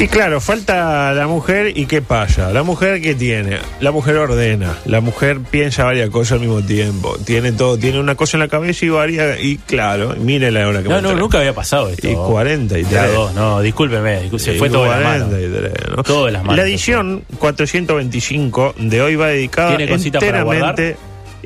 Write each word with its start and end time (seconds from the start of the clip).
Y 0.00 0.08
claro, 0.08 0.40
falta 0.40 1.12
la 1.12 1.26
mujer 1.26 1.76
y 1.76 1.84
qué 1.84 2.00
pasa. 2.00 2.50
La 2.54 2.62
mujer 2.62 3.02
que 3.02 3.14
tiene, 3.14 3.58
la 3.80 3.90
mujer 3.92 4.16
ordena, 4.16 4.78
la 4.86 5.02
mujer 5.02 5.40
piensa 5.40 5.84
varias 5.84 6.08
cosas 6.08 6.32
al 6.32 6.40
mismo 6.40 6.62
tiempo, 6.62 7.18
tiene 7.26 7.52
todo, 7.52 7.76
tiene 7.76 8.00
una 8.00 8.14
cosa 8.14 8.38
en 8.38 8.40
la 8.40 8.48
cabeza 8.48 8.86
y 8.86 8.88
varia 8.88 9.38
y 9.38 9.58
claro, 9.58 10.14
mire 10.18 10.50
la 10.50 10.66
hora 10.66 10.82
que 10.82 10.88
No, 10.88 11.02
no, 11.02 11.14
nunca 11.14 11.36
había 11.38 11.52
pasado 11.54 11.90
esto. 11.90 12.08
Y 12.10 12.14
43. 12.14 12.90
Ya 12.90 13.08
dos, 13.08 13.34
no, 13.34 13.60
discúlpeme, 13.60 14.22
discú- 14.22 14.38
se 14.38 14.54
Sí, 14.54 14.58
fue 14.58 14.70
todo 14.70 14.84
de 14.84 14.88
las 14.88 15.02
manos. 15.02 15.28
43, 15.28 15.72
¿no? 15.96 16.02
Todo 16.02 16.26
de 16.26 16.32
las 16.32 16.42
manos. 16.44 16.56
La 16.56 16.62
edición 16.62 17.22
425 17.38 18.74
de 18.78 19.02
hoy 19.02 19.16
va 19.16 19.26
dedicada 19.28 19.76
¿Tiene 19.76 19.92
cositas 19.92 20.24
para 20.24 20.40
enteramente 20.40 20.96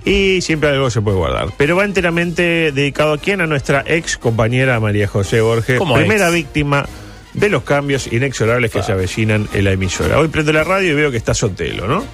y 0.05 0.41
siempre 0.43 0.69
algo 0.69 0.91
se 0.91 1.01
puede 1.01 1.17
guardar, 1.17 1.49
pero 1.57 1.75
va 1.77 1.85
enteramente 1.85 2.71
dedicado 2.73 3.15
a 3.15 3.19
quién 3.19 3.41
a 3.41 3.47
nuestra 3.49 3.83
ex 3.87 4.17
compañera 4.17 4.79
María 4.79 5.09
José 5.09 5.41
Borges, 5.41 5.79
¿Cómo 5.79 5.95
primera 5.97 6.27
ex? 6.27 6.35
víctima 6.35 6.87
de 7.35 7.49
los 7.51 7.63
cambios 7.65 8.11
inexorables 8.13 8.71
que 8.71 8.79
Ah. 8.79 8.83
se 8.85 8.93
avecinan 8.93 9.49
en 9.53 9.65
la 9.65 9.73
emisora. 9.73 10.19
Hoy 10.19 10.29
prendo 10.29 10.53
la 10.53 10.65
radio 10.65 10.93
y 10.93 10.95
veo 10.95 11.11
que 11.11 11.17
está 11.17 11.35
Sotelo, 11.35 11.87
¿no? 11.87 12.05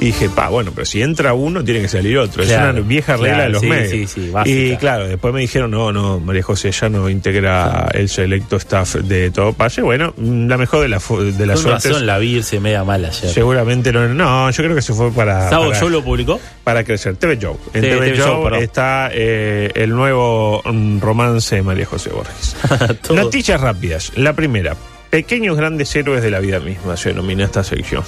Y 0.00 0.06
dije, 0.06 0.28
pa, 0.28 0.48
bueno, 0.48 0.70
pero 0.74 0.84
si 0.84 1.02
entra 1.02 1.34
uno, 1.34 1.64
tiene 1.64 1.80
que 1.80 1.88
salir 1.88 2.18
otro. 2.18 2.44
Claro, 2.44 2.68
es 2.68 2.74
una 2.74 2.88
vieja 2.88 3.16
regla 3.16 3.28
claro, 3.28 3.44
de 3.44 3.50
los 3.50 3.60
sí, 3.62 3.66
medios. 3.66 4.10
sí, 4.10 4.30
sí, 4.30 4.32
y 4.44 4.76
claro, 4.76 5.08
después 5.08 5.34
me 5.34 5.40
dijeron, 5.40 5.72
no, 5.72 5.92
no, 5.92 6.20
María 6.20 6.42
José 6.42 6.70
ya 6.70 6.88
no 6.88 7.08
integra 7.08 7.88
el 7.92 8.08
selecto 8.08 8.56
staff 8.56 8.94
de 8.96 9.30
todo 9.32 9.52
pase. 9.54 9.82
Bueno, 9.82 10.14
la 10.16 10.56
mejor 10.56 10.82
de, 10.82 10.88
la, 10.88 10.98
de 10.98 11.46
las 11.46 11.62
Con 11.62 11.72
razón 11.72 12.06
la 12.06 12.18
vi 12.18 12.36
irse 12.36 12.60
media 12.60 12.84
mal 12.84 13.04
ayer. 13.04 13.30
Seguramente 13.30 13.92
no, 13.92 14.06
no, 14.08 14.50
yo 14.50 14.62
creo 14.62 14.76
que 14.76 14.82
se 14.82 14.94
fue 14.94 15.10
para, 15.10 15.48
¿Sabo 15.50 15.68
para, 15.68 15.80
yo 15.80 15.88
lo 15.88 16.04
publicó? 16.04 16.40
para 16.62 16.84
crecer. 16.84 17.16
TV 17.16 17.38
Show. 17.38 17.58
En 17.74 17.80
TV 17.80 18.12
TV, 18.12 18.16
perdón. 18.18 18.54
está 18.54 19.10
eh, 19.12 19.72
el 19.74 19.90
nuevo 19.90 20.62
mm, 20.64 21.00
romance 21.00 21.56
de 21.56 21.62
María 21.62 21.86
José 21.86 22.10
Borges. 22.10 22.56
Noticias 23.10 23.60
rápidas. 23.60 24.12
La 24.16 24.34
primera. 24.34 24.76
Pequeños 25.10 25.56
grandes 25.56 25.94
héroes 25.96 26.22
de 26.22 26.30
la 26.30 26.38
vida 26.38 26.60
misma 26.60 26.96
se 26.96 27.08
denomina 27.08 27.44
esta 27.44 27.64
sección. 27.64 28.04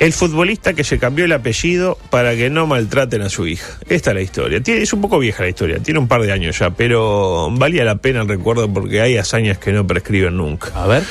El 0.00 0.12
futbolista 0.12 0.74
que 0.74 0.84
se 0.84 0.98
cambió 1.00 1.24
el 1.24 1.32
apellido 1.32 1.98
para 2.10 2.36
que 2.36 2.50
no 2.50 2.68
maltraten 2.68 3.20
a 3.22 3.28
su 3.28 3.48
hija. 3.48 3.78
Esta 3.88 4.10
es 4.10 4.14
la 4.14 4.22
historia. 4.22 4.60
Tiene- 4.62 4.82
es 4.82 4.92
un 4.92 5.00
poco 5.00 5.18
vieja 5.18 5.42
la 5.42 5.48
historia, 5.48 5.78
tiene 5.80 5.98
un 5.98 6.06
par 6.06 6.22
de 6.22 6.30
años 6.30 6.56
ya, 6.58 6.70
pero 6.70 7.48
valía 7.50 7.84
la 7.84 7.96
pena 7.96 8.22
el 8.22 8.28
recuerdo 8.28 8.72
porque 8.72 9.00
hay 9.00 9.16
hazañas 9.16 9.58
que 9.58 9.72
no 9.72 9.84
prescriben 9.86 10.36
nunca. 10.36 10.68
A 10.74 10.86
ver. 10.86 11.02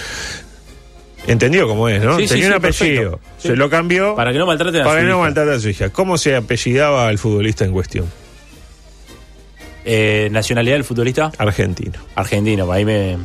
¿Entendió 1.28 1.68
cómo 1.68 1.90
es, 1.90 2.02
no? 2.02 2.18
Sí, 2.18 2.28
Tenía 2.28 2.44
sí, 2.46 2.50
un 2.50 2.54
apellido, 2.56 3.20
se 3.38 3.58
lo 3.58 3.70
cambió 3.70 4.16
Para 4.16 4.32
que 4.32 4.40
no 4.40 4.46
maltraten 4.46 4.80
a 4.80 4.84
para 4.86 5.02
su 5.02 5.04
que 5.04 5.10
no 5.10 5.16
hija. 5.18 5.24
maltrate 5.26 5.52
a 5.52 5.60
su 5.60 5.68
hija. 5.70 5.90
¿Cómo 5.90 6.18
se 6.18 6.36
apellidaba 6.38 7.10
al 7.10 7.18
futbolista 7.18 7.66
en 7.66 7.74
cuestión? 7.74 8.06
Eh, 9.84 10.30
¿Nacionalidad 10.32 10.76
del 10.76 10.86
futbolista? 10.86 11.34
Argentino. 11.38 12.00
Argentino, 12.16 12.72
ahí 12.72 12.86
me. 12.86 13.18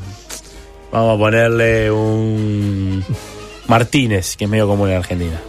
Vamos 0.91 1.15
a 1.15 1.19
ponerle 1.19 1.91
un. 1.93 3.05
Martínez, 3.69 4.37
que 4.37 4.45
es 4.45 4.51
medio 4.51 4.67
común 4.67 4.91
en 4.91 4.97
Argentina. 4.97 5.41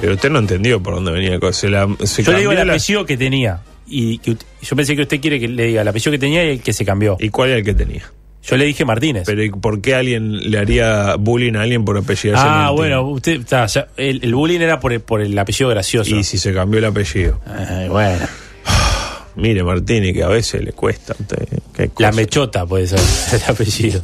Pero 0.00 0.14
usted 0.14 0.30
no 0.30 0.38
entendió 0.38 0.82
por 0.82 0.94
dónde 0.94 1.10
venía 1.12 1.30
la 1.30 1.40
cosa. 1.40 1.60
Se 1.60 1.68
la- 1.68 1.88
se 2.04 2.22
Yo 2.22 2.32
le 2.32 2.38
digo 2.40 2.52
el 2.52 2.58
la- 2.66 2.74
apellido 2.74 3.04
que 3.06 3.16
tenía. 3.16 3.60
Y 3.88 4.18
que 4.18 4.36
yo 4.62 4.76
pensé 4.76 4.96
que 4.96 5.02
usted 5.02 5.20
quiere 5.20 5.38
que 5.40 5.48
le 5.48 5.64
diga 5.66 5.82
el 5.82 5.88
apellido 5.88 6.10
que 6.12 6.18
tenía 6.18 6.44
y 6.44 6.48
el 6.50 6.60
que 6.60 6.72
se 6.72 6.84
cambió. 6.84 7.16
¿Y 7.20 7.28
cuál 7.30 7.50
era 7.50 7.58
el 7.58 7.64
que 7.64 7.74
tenía? 7.74 8.02
Yo 8.42 8.56
le 8.56 8.64
dije 8.64 8.84
Martínez. 8.84 9.24
Pero 9.26 9.42
¿y 9.42 9.50
por 9.50 9.80
qué 9.80 9.94
alguien 9.94 10.50
le 10.50 10.58
haría 10.58 11.16
bullying 11.16 11.54
a 11.56 11.62
alguien 11.62 11.84
por 11.84 11.96
apellidarse 11.98 12.44
ah, 12.46 12.58
Martín? 12.62 12.76
bueno, 12.76 13.02
usted. 13.08 13.40
está, 13.40 13.66
ya- 13.66 13.88
el, 13.96 14.20
el 14.22 14.34
bullying 14.34 14.60
era 14.60 14.78
por 14.80 14.92
el, 14.92 15.00
por 15.00 15.20
el 15.20 15.36
apellido 15.38 15.70
gracioso. 15.70 16.14
Y 16.14 16.22
si 16.24 16.38
se 16.38 16.52
cambió 16.52 16.78
el 16.78 16.84
apellido. 16.84 17.40
Ay, 17.46 17.88
bueno. 17.88 18.24
Mire, 19.36 19.62
Martini, 19.64 20.12
que 20.12 20.22
a 20.22 20.28
veces 20.28 20.62
le 20.64 20.72
cuesta. 20.72 21.14
usted, 21.18 21.90
La 21.98 22.10
mechota 22.12 22.64
puede 22.66 22.86
ser 22.86 23.00
el 23.40 23.50
apellido. 23.50 24.02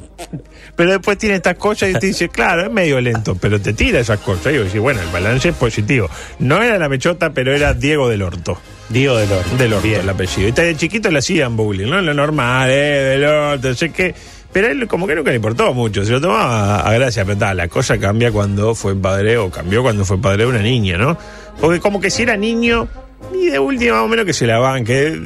Pero 0.75 0.91
después 0.93 1.19
tiene 1.19 1.37
estas 1.37 1.57
cosas 1.57 1.91
y 1.91 1.93
usted 1.93 2.09
dice, 2.09 2.29
claro, 2.31 2.65
es 2.65 2.73
medio 2.73 3.01
lento, 3.01 3.37
pero 3.39 3.61
te 3.61 3.73
tira 3.75 4.01
esas 4.01 4.21
cosas. 4.21 4.53
Y 4.53 4.57
yo 4.57 4.65
digo, 4.65 4.83
bueno, 4.83 5.03
el 5.03 5.09
balance 5.09 5.51
es 5.51 5.55
positivo. 5.55 6.09
No 6.39 6.63
era 6.63 6.79
la 6.79 6.89
mechota, 6.89 7.31
pero 7.31 7.55
era 7.55 7.75
Diego 7.75 8.09
del 8.09 8.23
Orto. 8.23 8.59
Diego 8.89 9.17
del 9.17 9.31
Orto. 9.33 9.57
Del 9.57 9.73
Orto, 9.75 9.87
Bien. 9.87 10.01
el 10.01 10.09
apellido. 10.09 10.49
Y 10.49 10.53
de 10.53 10.77
chiquito 10.77 11.11
le 11.11 11.19
hacían 11.19 11.57
bullying, 11.57 11.89
¿no? 11.89 12.01
Lo 12.01 12.15
normal, 12.15 12.71
eh, 12.71 13.19
del 13.19 13.25
Orto, 13.25 13.75
sé 13.75 13.91
qué. 13.93 14.15
Pero 14.53 14.69
él 14.69 14.87
como 14.87 15.07
que 15.07 15.15
nunca 15.15 15.31
le 15.31 15.37
importó 15.37 15.73
mucho, 15.73 16.05
se 16.05 16.13
lo 16.13 16.21
tomaba 16.21 16.77
a, 16.77 16.89
a 16.89 16.93
gracia, 16.93 17.25
pero 17.25 17.39
ta, 17.39 17.55
la 17.55 17.69
cosa 17.69 17.99
cambia 17.99 18.31
cuando 18.31 18.75
fue 18.75 18.95
padre, 18.95 19.39
o 19.39 19.51
cambió 19.51 19.83
cuando 19.83 20.05
fue 20.05 20.21
padre 20.21 20.45
de 20.45 20.51
una 20.51 20.61
niña, 20.61 20.99
¿no? 20.99 21.17
Porque 21.59 21.81
como 21.81 22.01
que 22.01 22.11
si 22.11 22.23
era 22.23 22.37
niño, 22.37 22.87
y 23.35 23.47
de 23.51 23.59
última 23.59 23.95
más 23.95 24.03
o 24.05 24.09
menos 24.09 24.25
que 24.25 24.33
se 24.33 24.47
la 24.47 24.59
banque. 24.59 25.19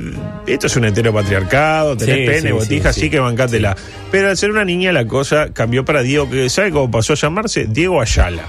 Esto 0.47 0.67
es 0.69 0.77
un 0.77 0.84
heteropatriarcado, 0.84 1.97
tenés 1.97 2.17
Sí, 2.17 2.27
pene, 2.27 2.41
sí, 2.49 2.53
botija, 2.53 2.93
sí, 2.93 3.00
sí, 3.00 3.06
sí. 3.06 3.11
que 3.11 3.19
bancátela. 3.21 3.77
Pero 4.11 4.28
al 4.28 4.37
ser 4.37 4.50
una 4.50 4.65
niña 4.65 4.93
la 4.93 5.06
cosa 5.06 5.49
cambió 5.53 5.84
para 5.84 6.03
Diego, 6.03 6.28
que 6.31 6.49
¿sabe 6.49 6.71
cómo 6.71 6.91
pasó 6.91 7.15
a 7.15 7.16
llamarse? 7.16 7.66
Diego 7.69 8.00
Ayala. 8.00 8.43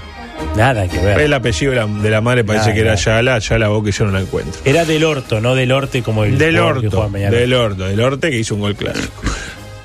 Nada 0.56 0.86
que 0.86 0.98
ver. 0.98 1.20
El 1.20 1.32
apellido 1.34 1.72
de 1.72 1.78
la, 1.78 1.86
de 1.86 2.10
la 2.10 2.20
madre 2.20 2.44
parece 2.44 2.66
Nada, 2.66 2.74
que 2.74 2.80
era. 2.80 2.92
Ayala, 2.92 3.34
Ayala 3.34 3.68
vos 3.68 3.82
que 3.84 3.90
yo 3.90 4.04
no 4.04 4.12
la 4.12 4.20
encuentro. 4.20 4.60
Era 4.64 4.84
del 4.84 5.04
Orto, 5.04 5.40
no 5.40 5.54
del 5.56 5.72
Orte 5.72 6.02
como 6.02 6.24
el 6.24 6.38
Del 6.38 6.54
que 6.54 6.60
Orto, 6.60 7.08
Peñarol. 7.12 7.38
del 7.38 7.54
Orto, 7.54 7.84
del 7.88 8.00
Orte 8.00 8.30
que 8.30 8.38
hizo 8.38 8.54
un 8.54 8.60
gol 8.60 8.76
clásico. 8.76 9.12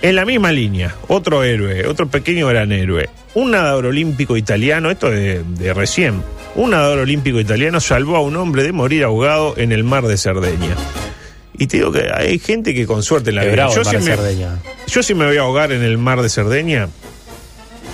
En 0.03 0.15
la 0.15 0.25
misma 0.25 0.51
línea, 0.51 0.93
otro 1.07 1.43
héroe, 1.43 1.87
otro 1.87 2.07
pequeño 2.07 2.47
gran 2.47 2.71
héroe, 2.71 3.09
un 3.35 3.51
nadador 3.51 3.85
olímpico 3.87 4.35
italiano, 4.37 4.91
esto 4.91 5.09
de, 5.09 5.41
de 5.43 5.73
recién, 5.73 6.21
un 6.55 6.71
nadador 6.71 6.99
olímpico 6.99 7.39
italiano 7.39 7.79
salvó 7.79 8.15
a 8.17 8.21
un 8.21 8.35
hombre 8.35 8.63
de 8.63 8.71
morir 8.71 9.03
ahogado 9.03 9.55
en 9.57 9.71
el 9.71 9.83
mar 9.83 10.05
de 10.07 10.17
Cerdeña. 10.17 10.75
Y 11.57 11.67
te 11.67 11.77
digo 11.77 11.91
que 11.91 12.09
hay 12.13 12.39
gente 12.39 12.73
que 12.73 12.85
con 12.87 13.03
suerte 13.03 13.29
en 13.29 13.35
la 13.37 13.43
vida. 13.45 13.69
Yo 13.73 13.83
si, 13.83 13.97
me, 13.97 14.15
yo 14.87 15.03
si 15.03 15.13
me 15.13 15.25
voy 15.27 15.37
a 15.37 15.41
ahogar 15.41 15.71
en 15.71 15.83
el 15.83 15.97
mar 15.97 16.21
de 16.21 16.29
Cerdeña, 16.29 16.89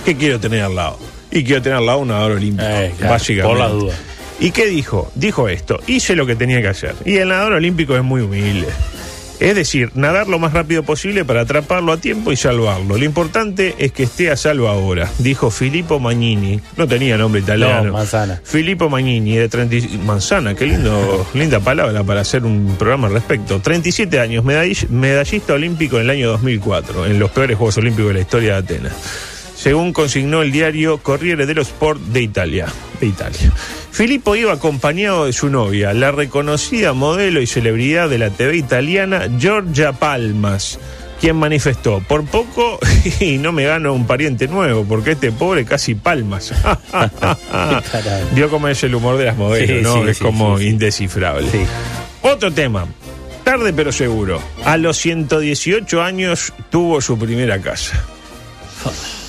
¿qué 0.04 0.16
quiero 0.16 0.40
tener 0.40 0.62
al 0.62 0.74
lado? 0.74 0.98
Y 1.30 1.44
quiero 1.44 1.62
tener 1.62 1.78
al 1.78 1.86
lado 1.86 1.98
un 1.98 2.08
nadador 2.08 2.32
olímpico, 2.32 2.68
Eh, 2.68 2.92
claro, 2.98 3.12
básicamente. 3.14 3.48
por 3.48 3.58
la 3.58 3.68
duda. 3.68 3.94
¿Y 4.40 4.50
qué 4.52 4.66
dijo? 4.66 5.12
Dijo 5.14 5.48
esto, 5.48 5.78
hice 5.86 6.16
lo 6.16 6.24
que 6.26 6.34
tenía 6.36 6.62
que 6.62 6.68
hacer. 6.68 6.94
Y 7.04 7.16
el 7.18 7.28
nadador 7.28 7.52
olímpico 7.52 7.94
es 7.94 8.02
muy 8.02 8.22
humilde. 8.22 8.68
Es 9.40 9.54
decir, 9.54 9.90
nadar 9.94 10.28
lo 10.28 10.38
más 10.38 10.52
rápido 10.52 10.82
posible 10.82 11.24
para 11.24 11.40
atraparlo 11.40 11.92
a 11.92 11.96
tiempo 11.96 12.30
y 12.30 12.36
salvarlo. 12.36 12.98
Lo 12.98 13.04
importante 13.04 13.74
es 13.78 13.90
que 13.90 14.02
esté 14.02 14.30
a 14.30 14.36
salvo 14.36 14.68
ahora, 14.68 15.10
dijo 15.18 15.50
Filippo 15.50 15.98
Magnini. 15.98 16.60
No 16.76 16.86
tenía 16.86 17.16
nombre 17.16 17.40
italiano. 17.40 17.84
No, 17.84 17.92
Manzana. 17.94 18.40
Filippo 18.44 18.90
Magnini, 18.90 19.36
de 19.36 19.48
30 19.48 19.74
y- 19.76 19.98
Manzana, 20.04 20.54
qué 20.54 20.66
lindo, 20.66 21.26
linda 21.34 21.58
palabra 21.60 22.04
para 22.04 22.20
hacer 22.20 22.44
un 22.44 22.76
programa 22.78 23.06
al 23.08 23.14
respecto. 23.14 23.60
37 23.60 24.20
años, 24.20 24.44
medall- 24.44 24.88
medallista 24.90 25.54
olímpico 25.54 25.96
en 25.96 26.02
el 26.02 26.10
año 26.10 26.28
2004, 26.32 27.06
en 27.06 27.18
los 27.18 27.30
peores 27.30 27.56
Juegos 27.56 27.78
Olímpicos 27.78 28.08
de 28.08 28.14
la 28.14 28.20
historia 28.20 28.52
de 28.52 28.58
Atenas 28.58 28.92
según 29.56 29.92
consignó 29.92 30.40
el 30.40 30.52
diario 30.52 30.96
Corriere 31.02 31.44
dello 31.44 31.60
Sport 31.60 32.00
de 32.00 32.22
Italia. 32.22 32.66
De 32.98 33.06
Italia. 33.08 33.52
Filippo 33.92 34.36
iba 34.36 34.52
acompañado 34.52 35.26
de 35.26 35.32
su 35.32 35.48
novia, 35.50 35.92
la 35.92 36.10
reconocida 36.12 36.92
modelo 36.92 37.40
y 37.40 37.46
celebridad 37.46 38.08
de 38.08 38.18
la 38.18 38.30
TV 38.30 38.56
italiana 38.56 39.28
Giorgia 39.38 39.92
Palmas, 39.92 40.78
quien 41.20 41.36
manifestó, 41.36 42.00
por 42.06 42.24
poco 42.24 42.78
y 43.20 43.38
no 43.38 43.52
me 43.52 43.64
gano 43.64 43.92
un 43.92 44.06
pariente 44.06 44.48
nuevo, 44.48 44.84
porque 44.84 45.12
este 45.12 45.32
pobre 45.32 45.64
casi 45.64 45.94
palmas. 45.96 46.52
Vio 48.34 48.48
cómo 48.48 48.68
es 48.68 48.82
el 48.84 48.94
humor 48.94 49.18
de 49.18 49.24
las 49.26 49.36
modelos, 49.36 49.68
Sí, 49.78 49.82
¿no? 49.82 50.04
sí, 50.04 50.10
es 50.10 50.18
sí, 50.18 50.24
como 50.24 50.58
indescifrable. 50.60 51.48
Otro 52.22 52.52
tema. 52.52 52.86
Tarde 53.44 53.72
pero 53.72 53.90
seguro. 53.90 54.40
A 54.64 54.76
los 54.76 54.96
118 54.98 56.02
años 56.02 56.52
tuvo 56.70 57.00
su 57.00 57.18
primera 57.18 57.60
casa. 57.60 58.02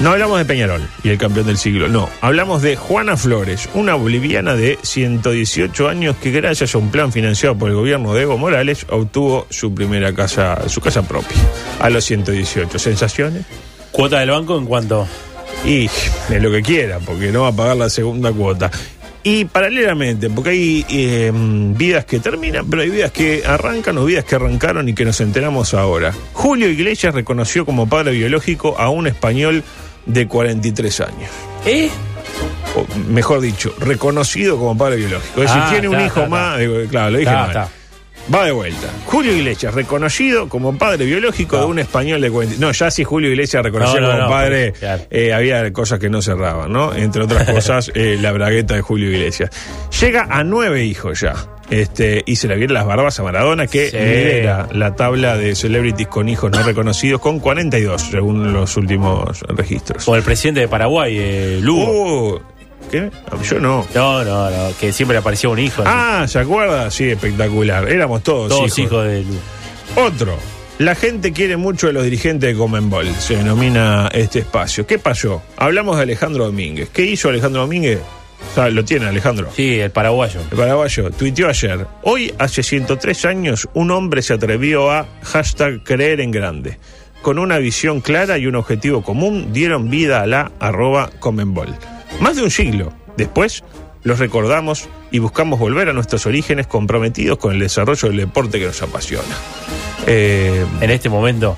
No 0.00 0.12
hablamos 0.12 0.38
de 0.38 0.46
Peñarol 0.46 0.80
y 1.04 1.10
el 1.10 1.18
campeón 1.18 1.46
del 1.46 1.58
siglo, 1.58 1.86
no. 1.86 2.08
Hablamos 2.22 2.62
de 2.62 2.74
Juana 2.74 3.18
Flores, 3.18 3.68
una 3.74 3.94
boliviana 3.94 4.54
de 4.54 4.78
118 4.80 5.88
años 5.90 6.16
que 6.16 6.30
gracias 6.30 6.74
a 6.74 6.78
un 6.78 6.90
plan 6.90 7.12
financiado 7.12 7.54
por 7.58 7.68
el 7.68 7.76
gobierno 7.76 8.14
de 8.14 8.22
Evo 8.22 8.38
Morales 8.38 8.86
obtuvo 8.88 9.46
su 9.50 9.74
primera 9.74 10.14
casa, 10.14 10.70
su 10.70 10.80
casa 10.80 11.02
propia. 11.02 11.36
A 11.80 11.90
los 11.90 12.02
118. 12.06 12.78
¿Sensaciones? 12.78 13.44
¿Cuota 13.92 14.20
del 14.20 14.30
banco 14.30 14.56
en 14.56 14.64
cuanto? 14.64 15.06
Y 15.66 15.84
es 15.84 16.42
lo 16.42 16.50
que 16.50 16.62
quiera, 16.62 16.98
porque 17.00 17.30
no 17.30 17.42
va 17.42 17.48
a 17.48 17.52
pagar 17.52 17.76
la 17.76 17.90
segunda 17.90 18.32
cuota. 18.32 18.70
Y 19.22 19.44
paralelamente, 19.44 20.30
porque 20.30 20.50
hay 20.50 20.86
eh, 20.88 21.30
vidas 21.34 22.06
que 22.06 22.20
terminan, 22.20 22.70
pero 22.70 22.80
hay 22.80 22.88
vidas 22.88 23.12
que 23.12 23.42
arrancan 23.44 23.98
o 23.98 24.06
vidas 24.06 24.24
que 24.24 24.36
arrancaron 24.36 24.88
y 24.88 24.94
que 24.94 25.04
nos 25.04 25.20
enteramos 25.20 25.74
ahora. 25.74 26.14
Julio 26.32 26.70
Iglesias 26.70 27.14
reconoció 27.14 27.66
como 27.66 27.86
padre 27.86 28.12
biológico 28.12 28.78
a 28.78 28.88
un 28.88 29.06
español 29.06 29.62
de 30.06 30.26
43 30.26 31.00
años. 31.00 31.30
¿Eh? 31.66 31.90
o, 32.76 32.86
mejor 33.08 33.40
dicho, 33.40 33.74
reconocido 33.80 34.56
como 34.58 34.76
padre 34.78 34.96
biológico. 34.96 35.42
Es 35.42 35.48
decir, 35.48 35.62
Ah, 35.64 35.70
tiene 35.70 35.88
un 35.88 36.00
hijo 36.00 36.20
ta, 36.20 36.28
más, 36.28 36.58
ta. 36.58 36.64
claro, 36.88 37.10
lo 37.10 37.18
dije 37.18 37.30
mal. 37.32 37.68
Va 38.32 38.44
de 38.44 38.52
vuelta. 38.52 38.86
Julio 39.06 39.32
Iglesias, 39.34 39.74
reconocido 39.74 40.48
como 40.48 40.76
padre 40.78 41.04
biológico 41.06 41.56
No. 41.56 41.62
de 41.62 41.68
un 41.68 41.78
español 41.80 42.20
de 42.20 42.30
40. 42.30 42.60
No, 42.64 42.70
ya 42.70 42.90
si 42.90 43.02
Julio 43.02 43.30
Iglesias 43.30 43.64
No, 43.64 43.70
no, 43.70 44.12
como 44.18 44.28
padre, 44.28 44.72
claro. 44.72 45.02
eh, 45.10 45.32
había 45.32 45.72
cosas 45.72 45.98
que 45.98 46.10
no 46.10 46.22
cerraban, 46.22 46.70
¿no? 46.72 46.94
Entre 46.94 47.22
otras 47.22 47.48
cosas, 47.50 47.90
eh, 47.94 48.18
la 48.20 48.30
bragueta 48.32 48.74
de 48.74 48.82
Julio 48.82 49.10
Iglesias. 49.10 49.50
Llega 50.00 50.28
a 50.30 50.44
nueve 50.44 50.84
hijos 50.84 51.20
ya. 51.20 51.34
Este, 51.70 52.22
y 52.26 52.36
se 52.36 52.48
le 52.48 52.56
vienen 52.56 52.74
las 52.74 52.84
barbas 52.86 53.18
a 53.20 53.22
Maradona, 53.22 53.66
que 53.68 53.90
Sí. 53.90 53.96
lidera 53.96 54.68
la 54.72 54.96
tabla 54.96 55.36
de 55.36 55.54
celebrities 55.54 56.08
con 56.08 56.28
hijos 56.28 56.50
no 56.50 56.62
reconocidos 56.62 57.20
con 57.20 57.38
42, 57.38 58.02
según 58.10 58.52
los 58.52 58.76
últimos 58.76 59.40
registros. 59.48 60.06
O 60.08 60.16
el 60.16 60.22
presidente 60.22 60.60
de 60.60 60.68
Paraguay, 60.68 61.16
eh, 61.18 61.58
Lugo. 61.62 62.32
Uh, 62.34 62.40
¿Qué? 62.90 63.08
Yo 63.48 63.60
no. 63.60 63.86
No, 63.94 64.24
no, 64.24 64.50
no, 64.50 64.68
que 64.80 64.92
siempre 64.92 65.14
le 65.14 65.20
aparecía 65.20 65.48
un 65.48 65.60
hijo. 65.60 65.82
Ah, 65.86 66.24
¿se 66.26 66.40
acuerda? 66.40 66.90
Sí, 66.90 67.08
espectacular. 67.08 67.88
Éramos 67.88 68.22
todos, 68.24 68.48
Todos 68.48 68.76
hijos 68.78 69.06
de 69.06 69.22
Lugo. 69.22 69.38
Otro. 70.08 70.36
La 70.78 70.94
gente 70.94 71.32
quiere 71.32 71.56
mucho 71.58 71.88
de 71.88 71.92
los 71.92 72.02
dirigentes 72.04 72.50
de 72.52 72.58
Comenbol, 72.58 73.06
se 73.18 73.36
denomina 73.36 74.08
este 74.12 74.38
espacio. 74.40 74.86
¿Qué 74.86 74.98
pasó? 74.98 75.42
Hablamos 75.58 75.98
de 75.98 76.04
Alejandro 76.04 76.46
Domínguez. 76.46 76.88
¿Qué 76.88 77.02
hizo 77.04 77.28
Alejandro 77.28 77.60
Domínguez? 77.60 78.00
Sea, 78.54 78.68
lo 78.70 78.84
tiene 78.84 79.06
Alejandro. 79.06 79.48
Sí, 79.54 79.78
el 79.78 79.90
paraguayo. 79.90 80.40
El 80.50 80.56
paraguayo 80.56 81.10
tuiteó 81.10 81.48
ayer. 81.48 81.86
Hoy, 82.02 82.34
hace 82.38 82.62
103 82.62 83.24
años, 83.26 83.68
un 83.74 83.90
hombre 83.90 84.22
se 84.22 84.34
atrevió 84.34 84.90
a 84.90 85.06
hashtag 85.22 85.82
creer 85.84 86.20
en 86.20 86.30
grande. 86.32 86.78
Con 87.22 87.38
una 87.38 87.58
visión 87.58 88.00
clara 88.00 88.38
y 88.38 88.46
un 88.46 88.56
objetivo 88.56 89.02
común, 89.02 89.52
dieron 89.52 89.90
vida 89.90 90.22
a 90.22 90.26
la 90.26 90.50
arroba 90.58 91.10
Comenbol. 91.20 91.68
Más 92.20 92.36
de 92.36 92.42
un 92.42 92.50
siglo 92.50 92.92
después, 93.16 93.62
los 94.02 94.18
recordamos 94.18 94.88
y 95.10 95.18
buscamos 95.18 95.58
volver 95.60 95.88
a 95.88 95.92
nuestros 95.92 96.24
orígenes 96.26 96.66
comprometidos 96.66 97.38
con 97.38 97.52
el 97.52 97.60
desarrollo 97.60 98.08
del 98.08 98.16
deporte 98.16 98.58
que 98.58 98.66
nos 98.66 98.82
apasiona. 98.82 99.36
Eh, 100.06 100.64
En 100.80 100.90
este 100.90 101.08
momento, 101.08 101.56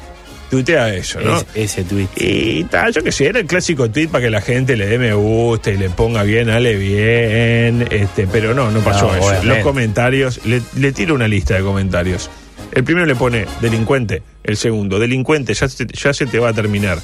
tuitea 0.52 0.94
eso, 0.94 1.18
¿no? 1.22 1.38
es- 1.38 1.46
ese 1.54 1.82
tuit. 1.84 2.10
Y 2.16 2.64
tal, 2.64 2.92
yo 2.92 3.02
que 3.02 3.10
sé, 3.10 3.26
era 3.26 3.40
el 3.40 3.46
clásico 3.46 3.90
tweet 3.90 4.08
para 4.08 4.24
que 4.24 4.30
la 4.30 4.42
gente 4.42 4.76
le 4.76 4.86
dé 4.86 4.98
me 4.98 5.14
gusta 5.14 5.70
y 5.70 5.78
le 5.78 5.88
ponga 5.88 6.22
bien, 6.24 6.50
ale 6.50 6.76
bien, 6.76 7.88
este, 7.90 8.26
pero 8.26 8.52
no, 8.52 8.70
no 8.70 8.80
pasó 8.80 9.06
No, 9.06 9.14
eso. 9.14 9.24
obviamente. 9.28 9.46
Los 9.46 9.58
comentarios, 9.64 10.44
le, 10.44 10.60
le 10.76 10.92
tiro 10.92 11.14
una 11.14 11.26
lista 11.26 11.54
de 11.54 11.62
comentarios. 11.62 12.28
El 12.70 12.84
primero 12.84 13.06
le 13.06 13.14
pone 13.14 13.46
delincuente, 13.62 14.22
el 14.44 14.58
segundo, 14.58 14.98
delincuente, 14.98 15.54
ya 15.54 15.68
se, 15.70 15.86
ya 15.86 16.12
se 16.12 16.26
te 16.26 16.38
va 16.38 16.50
a 16.50 16.52
terminar. 16.52 16.98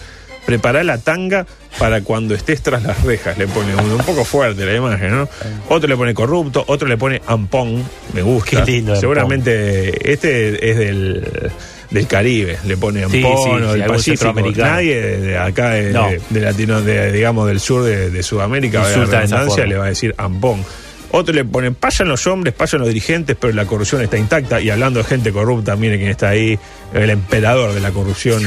Prepará 0.44 0.82
la 0.84 0.98
tanga 0.98 1.46
para 1.78 2.02
cuando 2.02 2.34
estés 2.34 2.60
tras 2.62 2.82
las 2.82 3.02
rejas, 3.02 3.38
le 3.38 3.46
pone 3.48 3.74
uno. 3.74 3.96
Un 3.96 4.04
poco 4.04 4.26
fuerte 4.26 4.66
la 4.66 4.74
imagen, 4.74 5.10
¿no? 5.10 5.28
Otro 5.70 5.88
le 5.88 5.96
pone 5.96 6.12
corrupto, 6.12 6.64
otro 6.66 6.86
le 6.86 6.98
pone 6.98 7.20
ampón, 7.26 7.82
me 8.12 8.20
gusta. 8.20 8.64
Qué 8.64 8.72
lindo, 8.72 8.92
ampón. 8.92 9.00
Seguramente 9.00 10.12
este 10.12 10.70
es 10.70 10.76
del, 10.78 11.50
del 11.90 12.06
Caribe, 12.06 12.58
le 12.66 12.76
pone 12.76 13.00
Sí, 13.08 13.22
ampón 13.24 13.60
sí, 13.62 13.78
del 13.78 13.84
Pacífico. 13.86 14.34
Nadie 14.56 15.00
de, 15.00 15.16
de 15.20 15.38
acá, 15.38 15.70
de, 15.70 15.92
No. 15.92 16.08
de- 16.10 16.20
de 16.30 16.40
latino, 16.40 16.82
de, 16.82 17.12
digamos, 17.12 17.48
del 17.48 17.60
sur 17.60 17.82
de, 17.84 18.10
de 18.10 18.22
Sudamérica, 18.22 18.86
de 18.86 18.94
redundancia, 19.06 19.64
le 19.66 19.76
va 19.76 19.86
a 19.86 19.88
decir 19.88 20.14
ampón. 20.18 20.64
Otro 21.10 21.32
le 21.34 21.42
ponen, 21.46 21.74
pasan 21.74 22.08
los 22.08 22.26
hombres, 22.26 22.52
pasan 22.52 22.80
los 22.80 22.88
dirigentes, 22.88 23.34
pero 23.40 23.54
la 23.54 23.64
corrupción 23.64 24.02
está 24.02 24.18
intacta. 24.18 24.60
Y 24.60 24.68
hablando 24.68 24.98
de 24.98 25.04
gente 25.04 25.32
corrupta, 25.32 25.74
mire 25.76 25.96
quién 25.96 26.10
está 26.10 26.28
ahí, 26.28 26.58
el 26.92 27.08
emperador 27.08 27.72
de 27.72 27.80
la 27.80 27.90
corrupción. 27.92 28.42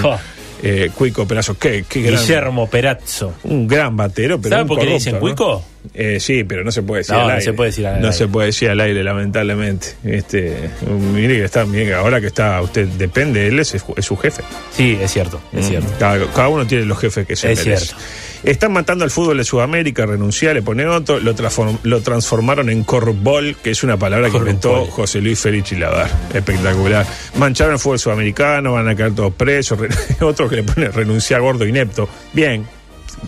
Eh, 0.63 0.90
Cuico 0.96 1.28
Perazo. 1.28 1.58
Qué, 1.58 1.84
qué 1.88 2.02
gran, 2.02 2.19
Guillermo 2.22 2.69
Perazzo. 2.69 3.34
un 3.44 3.68
gran 3.68 3.96
batero, 3.98 4.40
pero 4.40 4.56
¿Sabe 4.58 4.68
por 4.68 4.80
qué 4.80 4.86
le 4.86 4.94
dicen 4.94 5.13
¿no? 5.16 5.19
Cuico? 5.19 5.63
Eh, 5.96 6.19
sí, 6.19 6.44
pero 6.44 6.63
no 6.63 6.72
se 6.72 6.84
puede 6.84 7.00
decir 7.00 7.16
No, 7.16 7.22
al 7.22 7.28
no 7.28 7.34
aire. 7.34 7.44
se 7.46 7.54
puede 7.54 7.69
decir 7.72 7.88
al 7.88 7.94
No 8.02 8.08
aire. 8.08 8.18
se 8.18 8.28
puede 8.28 8.46
decir 8.48 8.69
al 8.69 8.80
aire, 8.80 9.04
lamentablemente. 9.04 9.88
Este, 10.04 10.69
mire 11.13 11.38
que 11.38 11.46
está 11.46 11.63
bien, 11.63 11.92
ahora 11.94 12.22
que 12.22 12.28
está, 12.28 12.62
usted 12.62 12.88
depende, 12.88 13.48
él 13.48 13.58
es, 13.60 13.74
es 13.74 14.06
su 14.06 14.16
jefe. 14.18 14.44
Sí, 14.72 14.98
es 15.02 15.12
cierto, 15.12 15.42
es 15.54 15.66
Mm, 15.66 15.69
cierto. 15.69 15.94
Cada, 15.98 16.25
cada 16.31 16.48
uno 16.50 16.68
tiene 16.68 16.86
los 16.86 17.00
jefes 17.00 17.25
que 17.25 17.36
se 17.36 17.52
Es 17.52 17.66
merece. 17.66 17.86
cierto. 17.88 18.04
Están 18.44 18.72
matando 18.74 19.04
al 19.04 19.12
fútbol 19.12 19.38
de 19.38 19.44
Sudamérica, 19.44 20.06
renuncia, 20.06 20.54
le 20.54 20.62
pone 20.62 20.86
otro, 20.88 21.20
lo, 21.20 21.36
transform- 21.36 21.78
lo 21.84 22.02
transformaron 22.02 22.70
en 22.70 22.84
corrupbol, 22.84 23.56
que 23.64 23.70
es 23.72 23.84
una 23.84 23.98
palabra 23.98 24.30
que 24.30 24.38
inventó 24.38 24.86
José 24.88 25.22
Luis 25.22 25.40
Félix 25.40 25.70
Chiladar. 25.70 26.10
Espectacular. 26.34 27.06
Mancharon 27.38 27.74
el 27.74 27.80
fútbol 27.80 28.00
sudamericano, 28.00 28.74
van 28.74 28.88
a 28.90 28.96
caer 28.96 29.14
todos 29.14 29.34
presos. 29.34 29.80
re- 29.80 29.90
otro 30.22 30.50
que 30.50 30.56
le 30.58 30.64
pone 30.64 30.88
renunciar 30.90 31.42
gordo 31.42 31.66
inepto. 31.68 32.10
Bien, 32.34 32.66